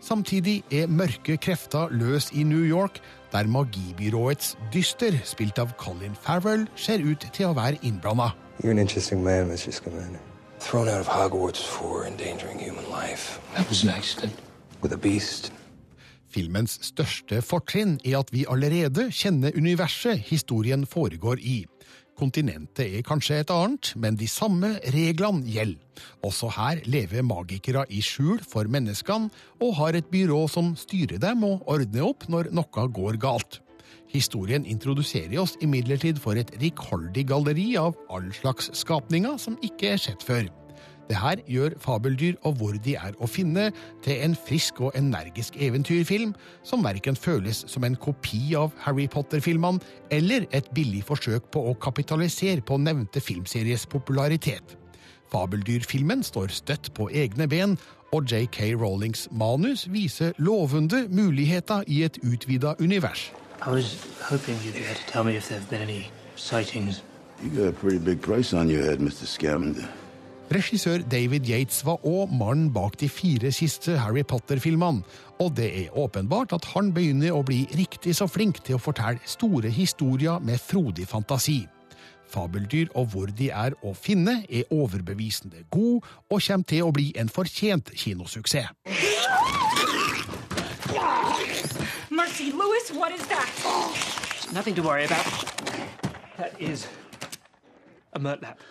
Samtidig 0.00 0.62
er 0.72 0.88
mørke 0.88 1.36
krefter 1.36 1.92
løs 1.92 2.30
i 2.32 2.46
New 2.48 2.64
York, 2.64 3.02
der 3.36 3.44
magibyråets 3.52 4.54
dyster, 4.72 5.20
spilt 5.28 5.60
av 5.60 5.76
Colin 5.76 6.16
Farrell, 6.16 6.64
ser 6.80 7.04
ut 7.04 7.28
til 7.36 7.50
å 7.50 7.58
være 7.60 7.82
innblanda. 7.84 8.32
You're 8.62 8.72
an 8.72 8.80
interesting 8.80 9.20
man, 9.20 9.52
Mr. 9.52 9.68
Scamander. 9.68 10.24
Thrown 10.60 10.88
out 10.88 11.00
of 11.00 11.06
Hogwarts 11.08 11.60
for 11.60 12.06
endangering 12.06 12.58
human 12.58 12.88
life. 12.88 13.38
That 13.54 13.68
was 13.68 13.84
an 13.84 13.90
accident. 13.90 14.45
Filmens 16.36 16.76
største 16.84 17.40
fortrinn 17.42 17.96
er 18.04 18.18
at 18.20 18.32
vi 18.34 18.44
allerede 18.50 19.08
kjenner 19.14 19.56
universet 19.56 20.20
historien 20.28 20.86
foregår 20.86 21.40
i. 21.40 21.64
Kontinentet 22.16 22.86
er 22.86 23.04
kanskje 23.04 23.42
et 23.42 23.50
annet, 23.52 23.90
men 24.00 24.16
de 24.16 24.28
samme 24.28 24.70
reglene 24.94 25.44
gjelder. 25.52 25.82
Også 26.24 26.48
her 26.56 26.80
lever 26.88 27.24
magikere 27.24 27.84
i 27.92 28.00
skjul 28.04 28.40
for 28.40 28.68
menneskene, 28.68 29.28
og 29.60 29.76
har 29.76 29.96
et 29.96 30.08
byrå 30.12 30.46
som 30.48 30.74
styrer 30.80 31.20
dem 31.20 31.44
og 31.44 31.64
ordner 31.68 32.08
opp 32.08 32.28
når 32.32 32.52
noe 32.56 32.88
går 33.00 33.20
galt. 33.20 33.60
Historien 34.12 34.64
introduserer 34.64 35.36
oss 35.42 35.56
imidlertid 35.60 36.20
for 36.22 36.38
et 36.40 36.52
rikholdig 36.60 37.26
galleri 37.28 37.74
av 37.80 37.96
all 38.08 38.30
slags 38.32 38.70
skapninger 38.76 39.36
som 39.40 39.58
ikke 39.66 39.92
er 39.96 40.00
sett 40.00 40.24
før. 40.24 40.48
Det 41.06 41.16
her 41.16 41.42
gjør 41.46 41.76
fabeldyr 41.82 42.38
og 42.42 42.56
hvor 42.58 42.78
de 42.84 42.96
er 42.98 43.14
å 43.22 43.28
finne, 43.30 43.68
til 44.02 44.22
en 44.24 44.34
frisk 44.46 44.80
og 44.82 44.96
energisk 44.98 45.58
eventyrfilm 45.62 46.32
som 46.66 46.82
verken 46.84 47.16
føles 47.16 47.62
som 47.70 47.86
en 47.86 47.98
kopi 47.98 48.56
av 48.58 48.74
Harry 48.82 49.06
Potter-filmene 49.10 49.82
eller 50.10 50.48
et 50.56 50.66
billig 50.74 51.04
forsøk 51.06 51.50
på 51.54 51.62
å 51.70 51.76
kapitalisere 51.78 52.64
på 52.66 52.80
nevnte 52.82 53.22
filmseries 53.22 53.86
popularitet. 53.86 54.76
Fabeldyrfilmen 55.30 56.22
står 56.26 56.54
støtt 56.54 56.92
på 56.94 57.08
egne 57.10 57.48
ben, 57.50 57.78
og 58.14 58.30
J.K. 58.30 58.74
Rowlings 58.78 59.26
manus 59.34 59.86
viser 59.90 60.32
lovende 60.38 61.08
muligheter 61.10 61.82
i 61.86 62.04
et 62.06 62.18
utvida 62.22 62.76
univers. 62.78 63.32
I 63.66 63.70
was 63.70 63.96
hoping 64.22 64.56
you'd 64.62 64.74
be 64.74 64.84
able 64.84 64.94
to 64.94 65.06
tell 65.10 65.24
me 65.24 65.36
if 65.36 65.48
there 65.48 65.58
have 65.58 65.70
been 65.70 65.82
any 65.82 66.10
sightings. 66.36 67.02
You 67.42 67.50
got 67.50 67.68
a 67.68 67.72
pretty 67.72 67.98
big 67.98 68.22
price 68.22 68.52
on 68.54 68.68
your 68.70 68.82
head, 68.82 68.98
Mr. 68.98 69.26
Scamander. 69.26 69.88
Regissør 70.46 71.02
David 71.10 71.48
Yates 71.50 71.80
var 71.82 72.04
òg 72.06 72.30
mannen 72.30 72.68
bak 72.70 72.94
de 73.00 73.08
fire 73.10 73.50
siste 73.50 73.96
Harry 73.98 74.22
Potter-filmene, 74.22 75.02
og 75.42 75.56
det 75.58 75.66
er 75.80 75.96
åpenbart 75.98 76.54
at 76.54 76.68
han 76.70 76.92
begynner 76.94 77.34
å 77.34 77.42
bli 77.46 77.64
riktig 77.74 78.14
så 78.14 78.28
flink 78.30 78.60
til 78.62 78.78
å 78.78 78.82
fortelle 78.82 79.18
store 79.26 79.72
historier 79.74 80.38
med 80.38 80.62
frodig 80.62 81.08
fantasi. 81.10 81.64
Fabeldyr 82.30 82.92
og 82.94 83.10
hvor 83.10 83.32
de 83.38 83.50
er 83.50 83.74
å 83.82 83.90
finne, 83.94 84.44
er 84.46 84.70
overbevisende 84.70 85.64
god 85.70 86.06
og 86.30 86.38
kommer 86.38 86.70
til 86.70 86.86
å 86.86 86.94
bli 86.94 87.10
en 87.18 87.28
fortjent 87.30 87.90
kinosuksess. 87.90 88.70
Mercy, 92.10 92.52
Lewis, 92.52 92.92
what 92.94 93.10
is 93.12 93.26
that? 93.26 93.50
Nothing 94.52 94.76
to 94.76 94.82
worry 94.82 95.04
about. 95.04 95.26
That 96.38 96.54
is 96.60 96.86
a 98.12 98.18
murtlap. 98.18 98.62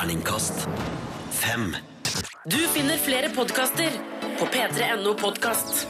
Terningkast 0.00 0.68
fem. 1.30 1.76
Du 2.44 2.56
finner 2.56 2.96
flere 2.96 3.28
podkaster 3.28 3.90
på 4.38 4.46
p3.no 4.46 5.12
podkast. 5.14 5.86